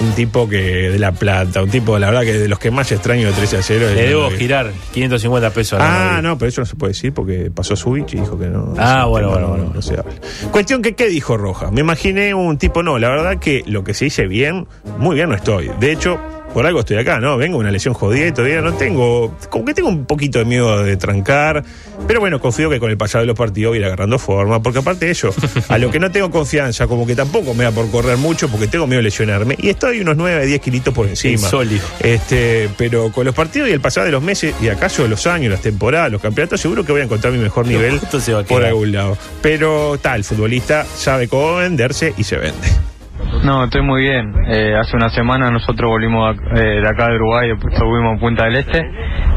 Un 0.00 0.12
tipo 0.12 0.48
que 0.48 0.56
de 0.90 0.98
La 0.98 1.12
Plata, 1.12 1.62
un 1.62 1.68
tipo, 1.68 1.98
la 1.98 2.06
verdad, 2.08 2.22
que 2.22 2.32
de 2.32 2.48
los 2.48 2.58
que 2.58 2.70
más 2.70 2.90
extraño 2.90 3.26
de 3.26 3.32
13 3.34 3.56
a 3.58 3.62
0. 3.62 3.88
es 3.90 3.94
Le 3.94 4.08
debo 4.08 4.30
girar 4.30 4.70
550 4.94 5.50
pesos 5.50 5.78
a 5.78 6.16
Ah, 6.16 6.22
no, 6.22 6.38
pero 6.38 6.48
eso 6.48 6.62
no 6.62 6.66
se 6.66 6.74
puede 6.76 6.92
decir 6.92 7.12
porque 7.12 7.50
pasó 7.54 7.76
Switch 7.76 8.14
y 8.14 8.20
dijo 8.20 8.38
que 8.38 8.46
no. 8.46 8.74
Ah, 8.78 9.04
bueno, 9.04 9.28
tema 9.28 9.40
bueno, 9.40 9.48
no- 9.48 9.62
bueno. 9.64 9.72
no 9.74 9.82
se 9.82 9.92
habla. 9.98 10.12
Cuestión 10.50 10.80
que, 10.80 10.94
¿qué 10.94 11.06
dijo 11.08 11.36
Roja? 11.36 11.70
Me 11.70 11.80
imaginé 11.82 12.32
un 12.32 12.56
tipo, 12.56 12.82
no, 12.82 12.98
la 12.98 13.10
verdad 13.10 13.38
que 13.38 13.62
lo 13.66 13.84
que 13.84 13.92
se 13.92 14.06
dice 14.06 14.26
bien, 14.26 14.66
muy 14.98 15.16
bien 15.16 15.28
no 15.28 15.34
estoy. 15.34 15.70
De 15.78 15.92
hecho, 15.92 16.18
por 16.52 16.66
algo 16.66 16.80
estoy 16.80 16.96
acá, 16.96 17.20
¿no? 17.20 17.36
Vengo 17.36 17.58
una 17.58 17.70
lesión 17.70 17.94
jodida 17.94 18.26
y 18.26 18.32
todavía 18.32 18.60
no 18.60 18.74
tengo, 18.74 19.36
como 19.48 19.64
que 19.64 19.74
tengo 19.74 19.88
un 19.88 20.04
poquito 20.04 20.38
de 20.38 20.44
miedo 20.44 20.82
de 20.82 20.96
trancar, 20.96 21.64
pero 22.06 22.20
bueno, 22.20 22.40
confío 22.40 22.70
que 22.70 22.80
con 22.80 22.90
el 22.90 22.96
pasado 22.96 23.22
de 23.22 23.26
los 23.26 23.36
partidos 23.36 23.70
voy 23.70 23.78
a 23.78 23.80
ir 23.80 23.86
agarrando 23.86 24.18
forma, 24.18 24.62
porque 24.62 24.80
aparte 24.80 25.06
de 25.06 25.12
eso, 25.12 25.34
a 25.68 25.78
lo 25.78 25.90
que 25.90 26.00
no 26.00 26.10
tengo 26.10 26.30
confianza, 26.30 26.86
como 26.86 27.06
que 27.06 27.14
tampoco 27.14 27.54
me 27.54 27.64
da 27.64 27.70
por 27.70 27.90
correr 27.90 28.16
mucho, 28.16 28.48
porque 28.48 28.66
tengo 28.66 28.86
miedo 28.86 28.98
de 28.98 29.04
lesionarme, 29.04 29.56
y 29.58 29.68
estoy 29.68 30.00
unos 30.00 30.16
9, 30.16 30.46
10 30.46 30.60
kilitos 30.60 30.92
por 30.92 31.06
encima. 31.06 31.48
sólido. 31.48 31.84
Este, 32.00 32.68
pero 32.76 33.12
con 33.12 33.24
los 33.24 33.34
partidos 33.34 33.68
y 33.68 33.72
el 33.72 33.80
pasado 33.80 34.06
de 34.06 34.12
los 34.12 34.22
meses, 34.22 34.54
y 34.60 34.68
acaso 34.68 35.02
de 35.02 35.08
los 35.08 35.26
años, 35.26 35.50
las 35.50 35.62
temporadas, 35.62 36.10
los 36.10 36.20
campeonatos, 36.20 36.60
seguro 36.60 36.84
que 36.84 36.92
voy 36.92 37.00
a 37.00 37.04
encontrar 37.04 37.32
mi 37.32 37.38
mejor 37.38 37.66
nivel 37.66 38.00
por 38.48 38.64
algún 38.64 38.92
lado. 38.92 39.16
Pero 39.42 39.98
tal, 40.00 40.18
el 40.18 40.24
futbolista 40.24 40.84
sabe 40.84 41.28
cómo 41.28 41.56
venderse 41.56 42.14
y 42.16 42.24
se 42.24 42.36
vende. 42.36 42.89
No, 43.44 43.64
estoy 43.64 43.80
muy 43.82 44.02
bien. 44.02 44.34
Eh, 44.48 44.74
hace 44.78 44.96
una 44.96 45.08
semana 45.08 45.50
nosotros 45.50 45.88
volvimos 45.88 46.28
a- 46.36 46.60
eh, 46.60 46.80
de 46.82 46.86
acá 46.88 47.08
de 47.08 47.16
Uruguay, 47.16 47.48
estuvimos 47.52 48.12
en 48.12 48.18
Punta 48.20 48.44
del 48.44 48.56
Este, 48.56 48.82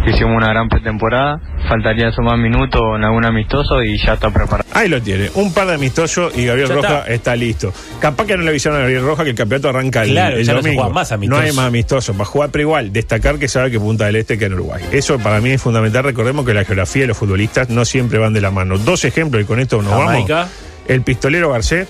hicimos 0.05 0.35
una 0.35 0.49
gran 0.49 0.67
pretemporada, 0.67 1.39
faltaría 1.69 2.11
sumar 2.11 2.37
minutos 2.37 2.81
en 2.97 3.05
algún 3.05 3.25
amistoso 3.25 3.81
y 3.81 3.97
ya 4.05 4.13
está 4.15 4.29
preparado. 4.29 4.67
Ahí 4.73 4.89
lo 4.89 5.01
tiene, 5.01 5.29
un 5.35 5.53
par 5.53 5.67
de 5.67 5.75
amistosos 5.75 6.37
y 6.37 6.45
Gabriel 6.45 6.67
Ya 6.67 6.75
Roja 6.75 6.97
está. 6.99 7.13
está. 7.13 7.35
listo. 7.37 7.71
Capaz 8.01 8.25
que 8.25 8.35
no 8.35 8.43
le 8.43 8.49
avisaron 8.49 8.77
a 8.79 8.81
Gabriel 8.81 9.03
Roja 9.03 9.23
que 9.23 9.29
el 9.29 9.35
campeonato 9.37 9.69
arranca 9.69 10.03
el, 10.03 10.09
Claro, 10.11 10.35
el 10.35 10.43
ya 10.43 10.53
no 10.53 10.61
se 10.61 10.63
domingo. 10.67 10.83
juega 10.83 10.93
más 10.95 11.09
no 11.11 11.15
amistoso. 11.15 11.41
hay 11.41 11.51
más 11.53 11.65
amistosos 11.67 12.15
para 12.17 12.25
jugar, 12.25 12.49
pero 12.51 12.61
igual, 12.63 12.91
destacar 12.91 13.39
que 13.39 13.47
sabe 13.47 13.71
que 13.71 13.79
Punta 13.79 14.05
del 14.07 14.17
Este 14.17 14.37
queda 14.37 14.47
en 14.47 14.53
Uruguay. 14.55 14.83
Eso 14.91 15.17
para 15.19 15.39
mí 15.39 15.51
es 15.51 15.61
fundamental. 15.61 16.03
Recordemos 16.03 16.45
que 16.45 16.53
la 16.53 16.65
geografía 16.65 17.03
de 17.03 17.07
los 17.07 17.17
futbolistas 17.17 17.69
no 17.69 17.85
siempre 17.85 18.19
van 18.19 18.33
de 18.33 18.41
la 18.41 18.51
mano. 18.51 18.77
Dos 18.77 19.05
ejemplos 19.05 19.41
y 19.43 19.45
con 19.45 19.59
esto 19.61 19.81
nos 19.81 19.93
Jamaica. 19.93 20.35
vamos. 20.35 20.51
El 20.89 21.01
pistolero 21.03 21.51
Garcés. 21.53 21.87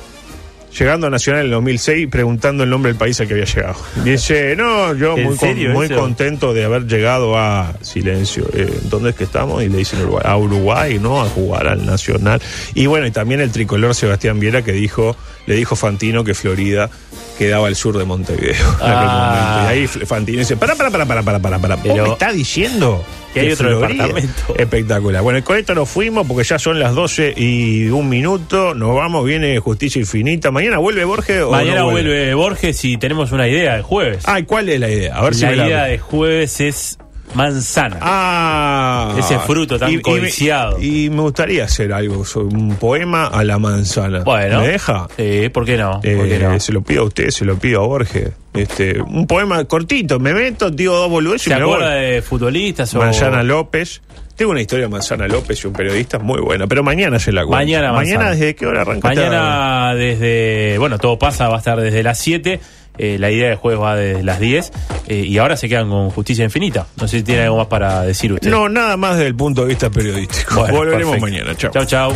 Llegando 0.77 1.07
a 1.07 1.09
Nacional 1.09 1.41
en 1.41 1.45
el 1.45 1.51
2006, 1.51 2.07
preguntando 2.09 2.63
el 2.63 2.69
nombre 2.69 2.91
del 2.91 2.97
país 2.97 3.19
al 3.21 3.27
que 3.27 3.33
había 3.33 3.45
llegado. 3.45 3.75
Dice, 4.03 4.55
no, 4.55 4.93
yo 4.95 5.15
¿En 5.17 5.25
muy, 5.25 5.37
con- 5.37 5.71
muy 5.73 5.89
contento 5.89 6.53
de 6.53 6.63
haber 6.65 6.87
llegado 6.87 7.37
a 7.37 7.73
silencio. 7.81 8.47
Eh, 8.53 8.79
¿Dónde 8.83 9.11
es 9.11 9.15
que 9.15 9.25
estamos? 9.25 9.61
Y 9.63 9.69
le 9.69 9.77
dicen 9.77 10.01
Uruguay, 10.01 10.23
a 10.25 10.35
Uruguay, 10.37 10.99
¿no? 10.99 11.21
A 11.21 11.25
jugar 11.29 11.67
al 11.67 11.85
Nacional. 11.85 12.41
Y 12.73 12.87
bueno, 12.87 13.05
y 13.05 13.11
también 13.11 13.39
el 13.41 13.51
tricolor 13.51 13.93
Sebastián 13.93 14.39
Viera 14.39 14.63
que 14.63 14.71
dijo, 14.71 15.15
le 15.45 15.55
dijo 15.55 15.75
Fantino 15.75 16.23
que 16.23 16.33
Florida 16.33 16.89
quedaba 17.37 17.67
al 17.67 17.75
sur 17.75 17.97
de 17.97 18.05
Montevideo. 18.05 18.55
en 18.55 18.73
aquel 18.73 18.79
Ah. 18.81 19.65
momento. 19.67 19.73
Y 19.73 19.77
ahí 19.79 19.87
Fantini 20.05 20.37
dice, 20.39 20.57
para, 20.57 20.75
para, 20.75 20.89
para, 20.91 21.05
para, 21.05 21.21
para, 21.23 21.39
para, 21.39 21.59
para. 21.59 21.75
¿Vos 21.75 21.83
Pero- 21.85 22.03
me 22.05 22.11
está 22.13 22.31
diciendo 22.31 23.03
Que 23.33 23.39
hay 23.41 23.51
otro 23.51 23.79
Florida? 23.79 23.87
departamento. 24.07 24.55
Espectacular. 24.57 25.21
Bueno, 25.23 25.43
con 25.43 25.57
esto 25.57 25.73
nos 25.75 25.89
fuimos 25.89 26.27
porque 26.27 26.43
ya 26.43 26.59
son 26.59 26.79
las 26.79 26.93
12 26.95 27.33
y 27.35 27.87
un 27.89 28.09
minuto. 28.09 28.73
Nos 28.75 28.95
vamos, 28.95 29.25
viene 29.25 29.57
Justicia 29.59 29.99
Infinita. 29.99 30.51
¿Mañana 30.51 30.77
vuelve 30.77 31.03
Borges 31.05 31.41
o 31.41 31.51
Mañana 31.51 31.79
no 31.81 31.91
vuelve 31.91 32.33
Borges 32.33 32.83
y 32.85 32.97
tenemos 32.97 33.31
una 33.31 33.47
idea 33.47 33.77
de 33.77 33.81
jueves. 33.81 34.23
Ay, 34.25 34.43
¿cuál 34.43 34.69
es 34.69 34.79
la 34.79 34.89
idea? 34.89 35.15
A 35.17 35.23
ver 35.23 35.35
si 35.35 35.41
la 35.43 35.49
me 35.51 35.55
la- 35.57 35.67
idea 35.67 35.83
de 35.85 35.97
jueves 35.97 36.59
es 36.61 36.97
manzana. 37.33 37.97
Ah, 38.01 39.15
Ese 39.17 39.39
fruto 39.39 39.77
tan 39.79 39.89
y, 39.89 39.93
y 39.93 39.95
me- 39.97 40.01
codiciado. 40.03 40.81
Y, 40.81 41.09
me 41.09 41.21
gustaría 41.21 41.65
hacer 41.65 41.93
algo, 41.93 42.23
un 42.35 42.75
poema 42.75 43.27
a 43.27 43.43
la 43.43 43.57
manzana. 43.59 44.23
bueno. 44.23 44.61
¿Me 44.61 44.67
deja? 44.67 45.07
Sí, 45.17 45.49
¿por 45.49 45.65
qué 45.65 45.77
no? 45.77 45.99
¿Por 46.01 46.05
Eh, 46.09 46.25
qué 46.29 46.39
no? 46.39 46.59
Se 46.59 46.71
lo 46.71 46.81
pido 46.81 47.01
a 47.01 47.05
usted, 47.05 47.29
se 47.29 47.45
lo 47.45 47.57
pido 47.57 47.83
a 47.83 47.87
Borges. 47.87 48.31
Este, 48.53 49.01
un 49.01 49.25
poema 49.25 49.63
cortito, 49.65 50.19
me 50.19 50.33
meto, 50.33 50.69
digo 50.69 50.95
dos 50.95 51.09
boludeces 51.09 51.47
y 51.47 51.49
¿Se 51.49 51.55
voy. 51.55 51.73
acuerda 51.73 51.91
de 51.95 52.21
futbolistas 52.21 52.93
o 52.93 52.99
Manzana 52.99 53.41
López. 53.41 54.01
Tengo 54.35 54.51
una 54.51 54.61
historia 54.61 54.85
de 54.85 54.89
Manzana 54.89 55.27
López 55.27 55.63
y 55.63 55.67
un 55.67 55.73
periodista 55.73 56.17
muy 56.19 56.39
buena, 56.41 56.65
pero 56.67 56.81
mañana 56.83 57.19
se 57.19 57.31
la 57.31 57.41
cuento. 57.41 57.57
Mañana 57.57 57.91
Mañana. 57.93 58.31
¿desde 58.31 58.55
qué 58.55 58.65
hora 58.65 58.81
arranca? 58.81 59.07
Mañana 59.07 59.93
desde, 59.95 60.77
bueno, 60.79 60.97
todo 60.97 61.19
pasa, 61.19 61.47
va 61.49 61.55
a 61.55 61.59
estar 61.59 61.79
desde 61.79 62.01
las 62.03 62.17
7. 62.19 62.59
eh, 62.97 63.17
la 63.19 63.29
idea 63.31 63.49
de 63.49 63.55
jueves 63.55 63.79
va 63.81 63.95
desde 63.95 64.23
las 64.23 64.39
10. 64.39 64.71
eh, 65.07 65.15
y 65.17 65.37
ahora 65.37 65.55
se 65.55 65.69
quedan 65.69 65.89
con 65.89 66.09
Justicia 66.09 66.43
Infinita. 66.43 66.87
No 66.99 67.07
sé 67.07 67.17
si 67.19 67.23
tiene 67.23 67.43
algo 67.43 67.57
más 67.57 67.67
para 67.67 68.01
decir 68.03 68.33
usted. 68.33 68.49
No, 68.49 68.69
nada 68.69 68.97
más 68.97 69.15
desde 69.17 69.27
el 69.27 69.35
punto 69.35 69.61
de 69.61 69.67
vista 69.67 69.89
periodístico. 69.91 70.55
Bueno, 70.61 70.77
Volveremos 70.77 71.15
perfecto. 71.19 71.25
mañana. 71.43 71.55
Chao. 71.57 71.71
Chao, 71.71 71.85
chao. 71.85 72.13